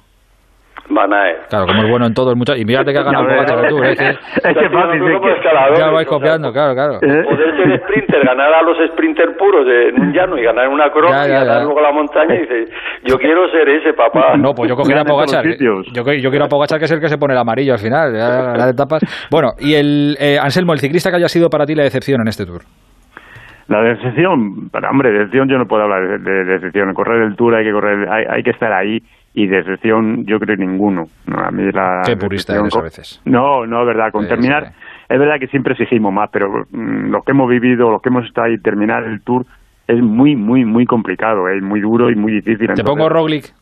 Van 0.90 1.14
Aer. 1.14 1.38
Claro, 1.50 1.68
como 1.68 1.84
es 1.84 1.90
bueno 1.90 2.06
en 2.08 2.14
todo 2.14 2.32
el 2.32 2.38
muchacho. 2.38 2.60
Y 2.60 2.66
mírate 2.66 2.92
que 2.92 3.00
ha 3.00 3.04
ganado 3.04 3.28
Pogachar 3.28 3.68
tú. 3.68 3.78
Es 3.84 3.98
que, 3.98 4.10
es 4.10 4.58
que 4.58 4.70
fácil. 4.70 5.02
Es 5.04 5.20
que... 5.20 5.78
Ya 5.78 5.90
vais 5.90 6.08
copiando, 6.08 6.52
claro, 6.52 6.74
claro. 6.74 7.00
Poder 7.00 7.56
ser 7.58 7.80
sprinter, 7.82 8.26
ganar 8.26 8.54
a 8.54 8.62
los 8.64 8.78
sprinter 8.92 9.36
puros 9.38 9.68
en 9.68 10.02
un 10.02 10.14
llano 10.14 10.38
y 10.38 10.44
ganar 10.44 10.68
una 10.68 10.90
crona 10.90 11.28
y 11.28 11.30
ganar 11.30 11.64
luego 11.64 11.82
la 11.82 11.92
montaña 11.92 12.36
y 12.36 12.40
dices, 12.40 12.70
yo 13.04 13.18
quiero 13.18 13.50
ser 13.50 13.70
ese, 13.70 13.94
papá. 13.94 14.38
No, 14.40 14.54
pues 14.54 14.70
yo 14.70 14.76
cogería 14.76 15.02
a 15.02 15.06
Pogachar. 15.06 15.46
Yo, 15.60 15.82
yo 15.94 16.30
quiero 16.30 16.46
a 16.46 16.48
Pogachar, 16.48 16.80
que 16.80 16.86
es 16.86 16.92
el 16.92 17.00
que 17.00 17.10
se 17.10 17.18
pone 17.18 17.34
el 17.34 17.40
amarillo 17.40 17.74
al 17.74 17.80
final, 17.80 18.14
ya, 18.14 18.54
las 18.56 18.72
etapas. 18.72 19.02
Bueno, 19.30 19.50
y 19.60 19.76
el 19.76 20.16
eh, 20.20 20.38
Anselmo, 20.40 20.74
el 20.74 20.80
ciclista 20.80 21.10
que 21.10 21.18
haya 21.18 21.28
sido 21.28 21.50
para 21.50 21.66
ti 21.66 21.76
la 21.76 21.84
decepción 21.84 22.22
en 22.22 22.28
este 22.28 22.46
tour. 22.46 22.62
La 23.68 23.82
decepción, 23.84 24.70
hombre, 24.90 25.12
decepción 25.12 25.48
yo 25.48 25.58
no 25.58 25.66
puedo 25.66 25.84
hablar 25.84 26.02
de, 26.02 26.18
de, 26.18 26.44
de 26.44 26.54
decepción. 26.54 26.92
Correr 26.94 27.22
el 27.22 27.36
tour 27.36 27.56
hay 27.56 27.66
que 27.66 27.72
correr, 27.72 28.10
hay, 28.10 28.26
hay 28.28 28.44
que 28.44 28.50
estar 28.50 28.72
ahí 28.74 29.00
y 29.34 29.48
de 29.48 29.60
excepción 29.60 30.26
yo 30.26 30.40
creo 30.40 30.56
ninguno. 30.58 31.06
No, 31.28 31.40
a 31.40 31.52
mí 31.52 31.72
la 31.72 32.02
Qué 32.06 32.18
purista 32.18 32.56
eres 32.56 32.76
a 32.76 32.82
veces. 32.82 33.22
No, 33.26 33.66
no, 33.66 33.82
es 33.82 33.88
verdad. 33.88 34.12
Con 34.12 34.24
sí, 34.24 34.30
terminar, 34.30 34.68
sí. 34.68 34.74
es 35.10 35.20
verdad 35.20 35.40
que 35.40 35.48
siempre 35.48 35.74
exigimos 35.74 36.14
más, 36.14 36.30
pero 36.32 36.66
mmm, 36.72 37.10
lo 37.10 37.22
que 37.22 37.32
hemos 37.32 37.50
vivido, 37.50 37.92
lo 37.92 38.00
que 38.00 38.10
hemos 38.10 38.26
estado 38.26 38.48
ahí, 38.48 38.58
terminar 38.58 39.04
el 39.04 39.22
tour 39.22 39.46
es 39.88 40.02
muy, 40.02 40.36
muy, 40.36 40.66
muy 40.66 40.86
complicado, 40.86 41.48
es 41.50 41.64
muy 41.64 41.82
duro 41.82 42.12
y 42.12 42.16
muy 42.16 42.32
difícil. 42.34 42.68
¿Te 42.68 42.74
Entonces, 42.74 42.86
pongo 42.86 43.10
Roglic? 43.10 43.54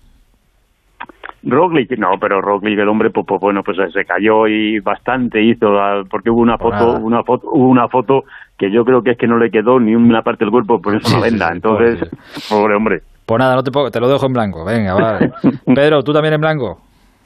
Roglic, 1.44 1.98
no, 1.98 2.12
pero 2.20 2.42
Roglic, 2.42 2.78
el 2.78 2.90
hombre, 2.90 3.10
pues, 3.12 3.26
pues, 3.26 3.40
bueno, 3.40 3.64
pues 3.64 3.78
se 3.94 4.04
cayó 4.04 4.48
y 4.48 4.80
bastante 4.80 5.42
hizo, 5.42 5.68
porque 6.10 6.30
hubo 6.30 6.42
una 6.42 6.58
foto, 6.58 6.94
pues 6.94 7.04
una 7.04 7.24
foto, 7.24 7.48
hubo 7.50 7.70
una 7.70 7.88
foto 7.88 8.24
que 8.58 8.70
yo 8.72 8.84
creo 8.84 9.02
que 9.02 9.12
es 9.12 9.18
que 9.18 9.28
no 9.28 9.38
le 9.38 9.50
quedó 9.50 9.80
ni 9.80 9.96
una 9.96 10.22
parte 10.22 10.44
del 10.44 10.52
cuerpo 10.52 10.82
por 10.82 10.96
eso 10.96 11.16
una 11.16 11.26
venda. 11.26 11.50
Entonces, 11.52 12.10
pobre 12.50 12.76
hombre. 12.76 13.02
Pues 13.28 13.40
nada, 13.40 13.56
no 13.56 13.64
te, 13.64 13.72
te 13.92 14.00
lo 14.00 14.08
dejo 14.08 14.26
en 14.26 14.34
blanco. 14.34 14.64
Venga, 14.64 14.94
vale. 14.94 15.32
Pedro, 15.76 16.02
¿tú 16.02 16.14
también 16.14 16.36
en 16.36 16.42
blanco? 16.42 16.78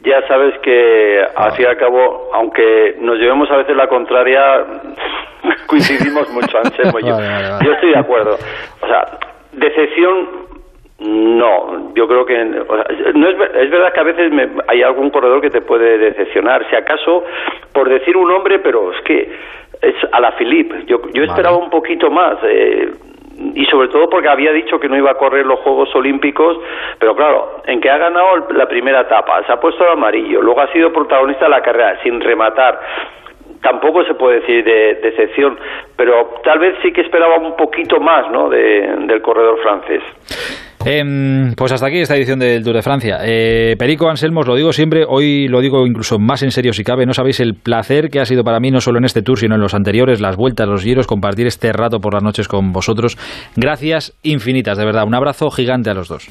Ya 0.04 0.28
sabes 0.28 0.58
que, 0.64 1.24
al 1.36 1.52
fin 1.52 1.66
y 1.66 1.70
al 1.70 1.78
cabo, 1.78 2.32
aunque 2.34 2.98
nos 3.00 3.20
llevemos 3.20 3.52
a 3.52 3.58
veces 3.58 3.76
la 3.76 3.88
contraria, 3.88 4.42
coincidimos 5.68 6.28
mucho, 6.34 6.58
Anselmo 6.58 7.00
y 7.00 7.04
yo. 7.08 7.14
Vale, 7.14 7.28
vale, 7.28 7.50
vale. 7.52 7.66
Yo 7.66 7.74
estoy 7.74 7.92
de 7.92 8.00
acuerdo. 8.00 8.36
O 8.82 8.88
sea, 8.88 9.20
decepción 9.52 10.42
no, 11.02 11.94
yo 11.96 12.08
creo 12.08 12.26
que 12.26 12.36
o 12.36 12.76
sea, 12.76 13.12
no 13.14 13.30
es, 13.30 13.36
es, 13.56 13.72
verdad 13.72 13.94
que 13.94 14.00
a 14.00 14.04
veces 14.04 14.32
me, 14.32 14.50
hay 14.68 14.82
algún 14.84 15.10
corredor 15.12 15.42
que 15.42 15.52
te 15.52 15.62
puede 15.62 16.00
decepcionar. 16.00 16.68
Si 16.70 16.76
acaso, 16.76 17.24
por 17.74 17.90
decir 17.90 18.18
un 18.18 18.28
nombre, 18.28 18.58
pero 18.58 18.92
es 18.92 19.02
que 19.02 19.32
es 19.82 19.96
a 20.12 20.20
la 20.20 20.32
Philippe. 20.32 20.84
Yo, 20.88 21.00
yo 21.14 21.24
esperaba 21.24 21.58
un 21.58 21.70
poquito 21.70 22.10
más. 22.10 22.38
Eh, 22.44 22.92
y 23.56 23.66
sobre 23.66 23.88
todo 23.90 24.10
porque 24.10 24.30
había 24.30 24.52
dicho 24.52 24.80
que 24.80 24.88
no 24.88 24.98
iba 24.98 25.12
a 25.12 25.16
correr 25.16 25.46
los 25.46 25.60
Juegos 25.60 25.94
Olímpicos, 25.96 26.58
pero 27.00 27.16
claro, 27.16 27.62
en 27.66 27.82
que 27.82 27.90
ha 27.90 27.98
ganado 27.98 28.48
la 28.52 28.68
primera 28.68 29.02
etapa, 29.02 29.44
se 29.46 29.52
ha 29.52 29.60
puesto 29.60 29.84
el 29.84 29.92
amarillo, 29.92 30.42
luego 30.42 30.62
ha 30.62 30.72
sido 30.72 30.92
protagonista 30.92 31.46
de 31.46 31.52
la 31.52 31.62
carrera 31.62 32.00
sin 32.04 32.20
rematar. 32.20 32.80
Tampoco 33.62 34.04
se 34.06 34.16
puede 34.16 34.40
decir 34.40 34.64
de 34.64 34.96
decepción, 34.96 35.58
pero 35.96 36.40
tal 36.44 36.60
vez 36.60 36.76
sí 36.82 36.92
que 36.92 37.02
esperaba 37.02 37.38
un 37.38 37.56
poquito 37.56 38.00
más 38.00 38.30
¿no? 38.32 38.50
de, 38.50 38.96
del 39.06 39.22
corredor 39.22 39.60
francés. 39.62 40.02
Em, 40.84 41.54
pues 41.54 41.72
hasta 41.72 41.88
aquí 41.88 41.98
esta 41.98 42.16
edición 42.16 42.40
del 42.40 42.64
Tour 42.64 42.76
de 42.76 42.82
Francia. 42.82 43.20
Eh, 43.24 43.76
Perico 43.78 44.10
Anselmo, 44.10 44.40
os 44.42 44.48
lo 44.48 44.56
digo 44.56 44.74
siempre, 44.74 45.06
hoy 45.08 45.48
lo 45.48 45.62
digo 45.62 45.86
incluso 45.86 46.18
más 46.18 46.42
en 46.42 46.52
serio 46.52 46.74
si 46.74 46.84
cabe, 46.84 47.06
no 47.06 47.14
sabéis 47.14 47.40
el 47.40 47.54
placer 47.54 48.10
que 48.10 48.20
ha 48.20 48.26
sido 48.26 48.44
para 48.44 48.60
mí, 48.60 48.72
no 48.72 48.82
solo 48.82 48.98
en 48.98 49.06
este 49.06 49.22
Tour, 49.22 49.38
sino 49.38 49.56
en 49.56 49.62
los 49.62 49.76
anteriores, 49.76 50.22
las 50.22 50.36
vueltas, 50.36 50.68
los 50.68 50.84
giros, 50.84 51.06
compartir 51.06 51.46
este 51.46 51.72
rato 51.72 52.00
por 52.00 52.16
las 52.16 52.24
noches 52.24 52.48
con 52.48 52.72
vosotros. 52.72 53.18
Gracias 53.56 54.14
infinitas, 54.24 54.78
de 54.78 54.86
verdad. 54.86 55.04
Un 55.06 55.14
abrazo 55.14 55.52
gigante 55.52 55.92
a 55.92 55.94
los 55.94 56.08
dos. 56.08 56.30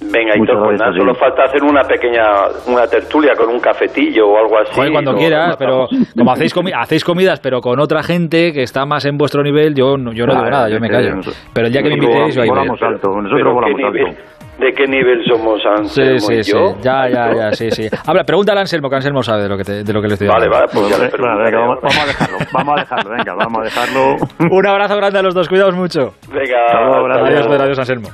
Venga, 0.00 0.34
y 0.36 0.38
pues 0.38 0.78
nada, 0.78 0.92
solo 0.96 1.14
falta 1.14 1.44
hacer 1.44 1.62
una 1.62 1.82
pequeña 1.82 2.22
una 2.66 2.86
tertulia 2.86 3.34
con 3.34 3.48
un 3.48 3.60
cafetillo 3.60 4.28
o 4.28 4.38
algo 4.38 4.58
así. 4.58 4.92
cuando 4.92 5.14
quieras, 5.14 5.56
pero 5.56 5.86
como 6.16 6.32
hacéis, 6.32 6.54
hacéis 6.76 7.04
comidas, 7.04 7.40
pero 7.40 7.60
con 7.60 7.80
otra 7.80 8.02
gente 8.02 8.52
que 8.52 8.62
está 8.62 8.84
más 8.84 9.04
en 9.06 9.16
vuestro 9.16 9.42
nivel, 9.42 9.74
yo, 9.74 9.96
yo 9.96 10.26
no 10.26 10.34
digo 10.34 10.50
nada, 10.50 10.68
yo 10.68 10.78
me 10.80 10.88
callo. 10.88 11.20
Pero 11.52 11.66
el 11.66 11.72
día 11.72 11.82
que 11.82 11.88
me 11.88 11.94
invitéis, 11.94 12.38
ahí 12.38 12.48
volamos 12.48 12.80
alto, 12.82 13.08
nosotros 13.08 13.54
volamos 13.54 13.80
alto. 13.84 14.34
¿De 14.58 14.72
qué 14.72 14.86
nivel 14.86 15.20
somos 15.26 15.60
Anselmo 15.66 16.20
sí, 16.20 16.44
sí, 16.44 16.52
yo? 16.52 16.68
Sí, 16.68 16.82
ya, 16.82 17.08
ya, 17.08 17.34
ya, 17.34 17.52
sí, 17.52 17.70
sí. 17.72 17.88
Habla, 18.06 18.22
pregúntale 18.22 18.60
a 18.60 18.62
Anselmo, 18.62 18.88
que 18.88 18.96
Anselmo 18.96 19.20
sabe 19.20 19.42
de 19.42 19.48
lo 19.48 19.56
que, 19.56 19.64
te, 19.64 19.82
de 19.82 19.92
lo 19.92 20.00
que 20.00 20.06
le 20.06 20.14
estoy 20.14 20.28
Vale, 20.28 20.48
vale, 20.48 20.66
pues 20.72 20.88
ya 20.90 20.98
le 20.98 21.10
vamos, 21.56 21.78
vamos, 21.82 21.98
a 21.98 22.06
dejarlo, 22.06 22.38
vamos 22.52 22.76
a 22.76 22.80
dejarlo, 22.80 23.10
venga, 23.10 23.34
vamos 23.34 23.60
a 23.60 23.64
dejarlo. 23.64 24.16
Un 24.56 24.66
abrazo 24.66 24.96
grande 24.96 25.18
a 25.18 25.22
los 25.22 25.34
dos, 25.34 25.48
cuidaos 25.48 25.74
mucho. 25.74 26.14
Venga, 26.28 27.26
adiós, 27.26 27.46
adiós, 27.48 27.78
Anselmo. 27.80 28.10